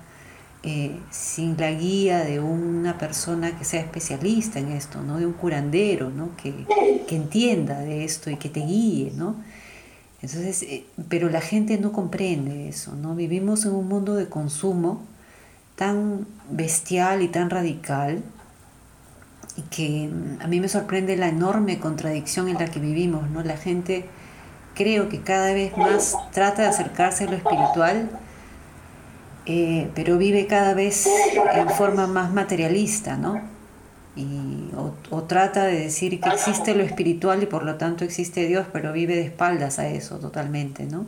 eh, 0.63 0.97
sin 1.12 1.56
la 1.58 1.71
guía 1.71 2.26
de 2.26 2.39
una 2.39 2.97
persona 2.97 3.58
que 3.58 3.63
sea 3.63 3.80
especialista 3.80 4.60
en 4.60 4.71
esto, 4.71 5.02
¿no? 5.02 5.17
de 5.17 5.26
un 5.26 5.34
curandero 5.34 6.10
¿no? 6.10 6.36
que, 6.36 6.65
entienda 7.10 7.80
de 7.80 8.04
esto 8.04 8.30
y 8.30 8.36
que 8.36 8.50
te 8.50 8.60
guíe. 8.60 9.12
¿no? 9.15 9.36
Entonces, 10.21 10.63
eh, 10.63 10.86
pero 11.10 11.30
la 11.30 11.41
gente 11.41 11.77
no 11.77 11.91
comprende 11.91 12.69
eso. 12.69 12.95
¿no? 12.95 13.15
Vivimos 13.15 13.65
en 13.65 13.73
un 13.73 13.88
mundo 13.88 14.15
de 14.15 14.27
consumo 14.27 15.01
tan 15.75 16.25
bestial 16.49 17.21
y 17.21 17.27
tan 17.27 17.49
radical 17.49 18.23
que 19.69 20.10
mm, 20.12 20.41
a 20.41 20.47
mí 20.47 20.60
me 20.60 20.67
sorprende 20.67 21.15
la 21.17 21.30
enorme 21.30 21.80
contradicción 21.80 22.47
en 22.47 22.56
la 22.56 22.65
que 22.65 22.80
vivimos, 22.80 23.30
¿no? 23.30 23.43
La 23.43 23.58
gente 23.58 24.06
creo 24.75 25.10
que 25.10 25.21
cada 25.21 25.53
vez 25.53 25.75
más 25.77 26.15
trata 26.32 26.63
de 26.63 26.67
acercarse 26.67 27.25
a 27.25 27.27
lo 27.27 27.36
espiritual, 27.36 28.10
eh, 29.45 29.89
pero 29.95 30.17
vive 30.17 30.45
cada 30.45 30.73
vez 30.73 31.08
en 31.53 31.69
forma 31.69 32.06
más 32.08 32.32
materialista, 32.32 33.17
¿no? 33.17 33.41
O, 35.10 35.24
trata 35.24 35.65
de 35.65 35.80
decir 35.80 36.20
que 36.20 36.30
existe 36.30 36.76
lo 36.76 36.84
espiritual 36.84 37.41
y 37.43 37.46
por 37.46 37.63
lo 37.63 37.76
tanto 37.76 38.04
existe 38.04 38.48
Dios, 38.48 38.67
pero 38.72 38.93
vive 38.93 39.15
de 39.15 39.24
espaldas 39.24 39.80
a 39.80 39.88
eso 39.88 40.17
totalmente, 40.17 40.86
¿no? 40.86 41.06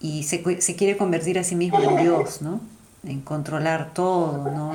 Y 0.00 0.22
se, 0.22 0.60
se 0.60 0.76
quiere 0.76 0.96
convertir 0.96 1.38
a 1.38 1.44
sí 1.44 1.56
mismo 1.56 1.80
en 1.82 1.96
Dios, 2.02 2.40
¿no? 2.42 2.60
En 3.04 3.20
controlar 3.20 3.92
todo, 3.92 4.50
¿no? 4.50 4.72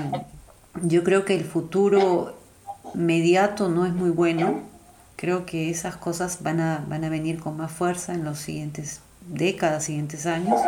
Yo 0.84 1.04
creo 1.04 1.26
que 1.26 1.36
el 1.36 1.46
futuro 1.46 2.38
inmediato 2.94 3.70
no 3.70 3.86
es 3.86 3.94
muy 3.94 4.10
bueno. 4.10 4.62
Creo 5.16 5.46
que 5.46 5.70
esas 5.70 5.96
cosas 5.96 6.44
van 6.44 6.60
a, 6.60 6.86
van 6.88 7.04
a 7.04 7.10
venir 7.10 7.40
con 7.40 7.58
más 7.58 7.72
fuerza 7.72 8.14
en 8.14 8.24
los 8.24 8.40
siguientes 8.40 9.02
décadas, 9.28 9.86
siguientes 9.86 10.26
años. 10.26 10.60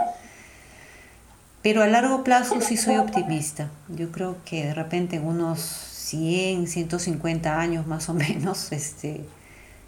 Pero 1.61 1.83
a 1.83 1.87
largo 1.87 2.23
plazo 2.23 2.61
sí 2.61 2.77
soy 2.77 2.97
optimista. 2.97 3.69
Yo 3.89 4.11
creo 4.11 4.37
que 4.45 4.65
de 4.65 4.73
repente 4.73 5.17
en 5.17 5.25
unos 5.25 5.86
100, 6.07 6.67
150 6.67 7.59
años 7.59 7.85
más 7.85 8.07
o 8.09 8.13
menos, 8.13 8.71
este, 8.71 9.25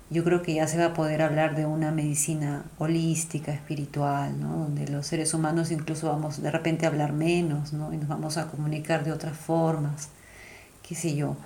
yo 0.09 0.23
creo 0.23 0.41
que 0.41 0.55
ya 0.55 0.67
se 0.67 0.77
va 0.77 0.87
a 0.87 0.93
poder 0.93 1.21
hablar 1.21 1.55
de 1.55 1.65
una 1.65 1.91
medicina 1.91 2.63
holística, 2.77 3.53
espiritual, 3.53 4.39
¿no? 4.39 4.57
donde 4.57 4.87
los 4.87 5.05
seres 5.05 5.33
humanos 5.33 5.71
incluso 5.71 6.09
vamos 6.09 6.41
de 6.41 6.51
repente 6.51 6.85
a 6.85 6.89
hablar 6.89 7.13
menos 7.13 7.73
¿no? 7.73 7.93
y 7.93 7.97
nos 7.97 8.07
vamos 8.07 8.37
a 8.37 8.47
comunicar 8.47 9.03
de 9.03 9.11
otras 9.11 9.37
formas, 9.37 10.09
qué 10.87 10.95
sé 10.95 11.15
yo. 11.15 11.37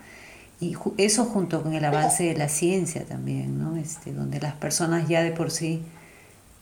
Y 0.59 0.77
eso 0.97 1.25
junto 1.25 1.61
con 1.61 1.73
el 1.73 1.83
avance 1.83 2.23
de 2.23 2.37
la 2.37 2.47
ciencia 2.47 3.03
también, 3.05 3.59
¿no? 3.59 3.75
este, 3.75 4.13
donde 4.13 4.39
las 4.39 4.53
personas 4.53 5.09
ya 5.09 5.21
de 5.21 5.31
por 5.31 5.51
sí, 5.51 5.81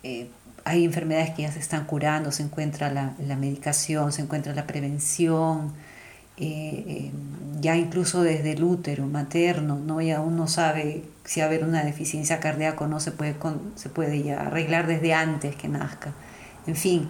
eh, 0.02 0.28
hay 0.64 0.86
enfermedades 0.86 1.32
que 1.32 1.44
ya 1.44 1.52
se 1.52 1.60
están 1.60 1.86
curando, 1.86 2.32
se 2.32 2.44
encuentra 2.44 2.92
la, 2.92 3.14
la 3.20 3.36
medicación, 3.36 4.12
se 4.12 4.24
encuentra 4.24 4.56
la 4.56 4.66
prevención, 4.66 5.74
eh, 6.38 6.84
eh, 6.88 7.12
ya 7.60 7.76
incluso 7.76 8.24
desde 8.24 8.54
el 8.54 8.64
útero 8.64 9.06
materno, 9.06 9.80
¿no? 9.80 10.02
ya 10.02 10.22
uno 10.22 10.48
sabe 10.48 11.04
si 11.26 11.42
haber 11.42 11.64
una 11.64 11.84
deficiencia 11.84 12.40
cardíaca 12.40 12.86
o 12.86 12.88
no, 12.88 13.00
se 13.00 13.12
puede, 13.12 13.36
se 13.76 13.90
puede 13.90 14.24
ya 14.24 14.42
arreglar 14.42 14.88
desde 14.88 15.14
antes 15.14 15.56
que 15.56 15.68
nazca. 15.68 16.14
En 16.66 16.76
fin, 16.76 17.08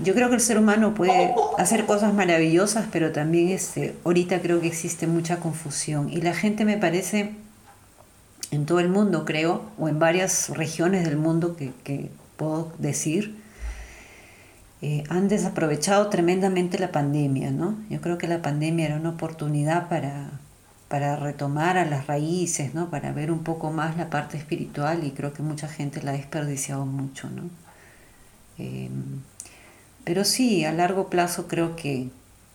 yo 0.00 0.14
creo 0.14 0.28
que 0.28 0.34
el 0.34 0.40
ser 0.40 0.58
humano 0.58 0.94
puede 0.94 1.32
hacer 1.56 1.86
cosas 1.86 2.12
maravillosas, 2.14 2.86
pero 2.90 3.12
también 3.12 3.48
este, 3.50 3.94
ahorita 4.04 4.40
creo 4.40 4.60
que 4.60 4.66
existe 4.66 5.06
mucha 5.06 5.38
confusión. 5.38 6.10
Y 6.10 6.20
la 6.20 6.34
gente 6.34 6.64
me 6.64 6.76
parece, 6.76 7.32
en 8.50 8.66
todo 8.66 8.80
el 8.80 8.88
mundo 8.88 9.24
creo, 9.24 9.62
o 9.78 9.88
en 9.88 10.00
varias 10.00 10.48
regiones 10.50 11.04
del 11.04 11.16
mundo 11.16 11.56
que, 11.56 12.10
puedo 12.36 12.72
decir, 12.78 13.40
eh, 14.86 15.02
han 15.08 15.28
desaprovechado 15.28 16.08
tremendamente 16.08 16.78
la 16.78 16.92
pandemia. 16.92 17.50
¿no? 17.50 17.78
Yo 17.88 18.02
creo 18.02 18.18
que 18.18 18.28
la 18.28 18.42
pandemia 18.42 18.84
era 18.84 18.96
una 18.96 19.08
oportunidad 19.08 19.88
para, 19.88 20.28
para 20.88 21.16
retomar 21.16 21.78
a 21.78 21.86
las 21.86 22.06
raíces, 22.06 22.74
¿no? 22.74 22.90
para 22.90 23.10
ver 23.12 23.30
un 23.30 23.44
poco 23.44 23.72
más 23.72 23.96
la 23.96 24.10
parte 24.10 24.36
espiritual 24.36 25.04
y 25.04 25.12
creo 25.12 25.32
que 25.32 25.42
mucha 25.42 25.68
gente 25.68 26.02
la 26.02 26.10
ha 26.10 26.14
desperdiciado 26.14 26.84
mucho. 26.84 27.30
¿no? 27.30 27.44
Eh, 28.58 28.90
pero 30.04 30.22
sí, 30.22 30.66
a 30.66 30.72
largo 30.72 31.08
plazo 31.08 31.48
creo 31.48 31.76
que 31.76 32.10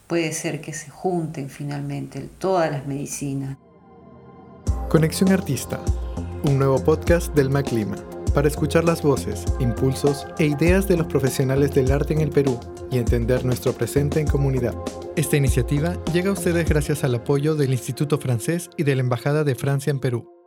puede 0.06 0.32
ser 0.32 0.62
que 0.62 0.72
se 0.72 0.92
junten 0.92 1.50
finalmente 1.50 2.30
todas 2.38 2.72
las 2.72 2.86
medicinas. 2.86 3.58
Conexión 4.88 5.32
Artista, 5.32 5.80
un 6.44 6.60
nuevo 6.60 6.78
podcast 6.84 7.34
del 7.34 7.50
MacLima, 7.50 7.96
para 8.32 8.48
escuchar 8.48 8.84
las 8.84 9.02
voces, 9.02 9.46
impulsos 9.60 10.26
e 10.38 10.46
ideas 10.46 10.88
de 10.88 10.98
los 10.98 11.08
profesionales 11.08 11.74
del 11.74 11.92
arte 11.92 12.14
en 12.14 12.22
el 12.22 12.30
Perú 12.30 12.60
y 12.92 12.98
entender 12.98 13.46
nuestro 13.46 13.74
presente 13.74 14.20
en 14.20 14.28
comunidad. 14.28 14.76
Esta 15.16 15.38
iniciativa 15.38 16.02
llega 16.14 16.30
a 16.30 16.34
ustedes 16.34 16.68
gracias 16.68 17.04
al 17.04 17.16
apoyo 17.16 17.56
del 17.56 17.72
Instituto 17.72 18.18
Francés 18.18 18.70
y 18.78 18.84
de 18.84 18.96
la 18.96 19.02
Embajada 19.02 19.44
de 19.44 19.56
Francia 19.56 19.92
en 19.92 20.00
Perú. 20.00 20.39